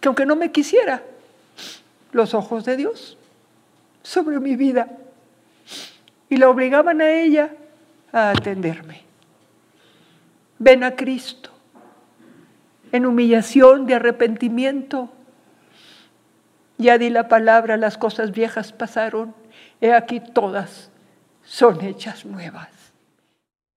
que 0.06 0.10
aunque 0.10 0.28
no 0.28 0.36
me 0.36 0.51
quisiera, 0.51 1.01
los 2.12 2.36
ojos 2.36 2.64
de 2.64 2.78
Dios 2.78 3.18
sobre 4.03 4.39
mi 4.39 4.56
vida 4.56 4.88
y 6.30 6.38
la 6.38 6.47
obligaban 6.47 7.01
a 7.01 7.12
ella 7.12 7.49
a 8.12 8.30
atenderme. 8.30 9.01
Ven 10.60 10.84
a 10.84 10.95
Cristo 10.95 11.49
en 12.91 13.08
humillación, 13.08 13.88
de 13.88 13.95
arrepentimiento. 13.95 15.10
Ya 16.78 16.99
di 16.99 17.10
la 17.10 17.28
palabra, 17.28 17.76
las 17.76 17.97
cosas 17.97 18.32
viejas 18.32 18.74
pasaron, 18.74 19.34
he 19.82 19.91
aquí 19.91 20.20
todas 20.20 20.91
son 21.43 21.84
hechas 21.84 22.26
nuevas. 22.26 22.74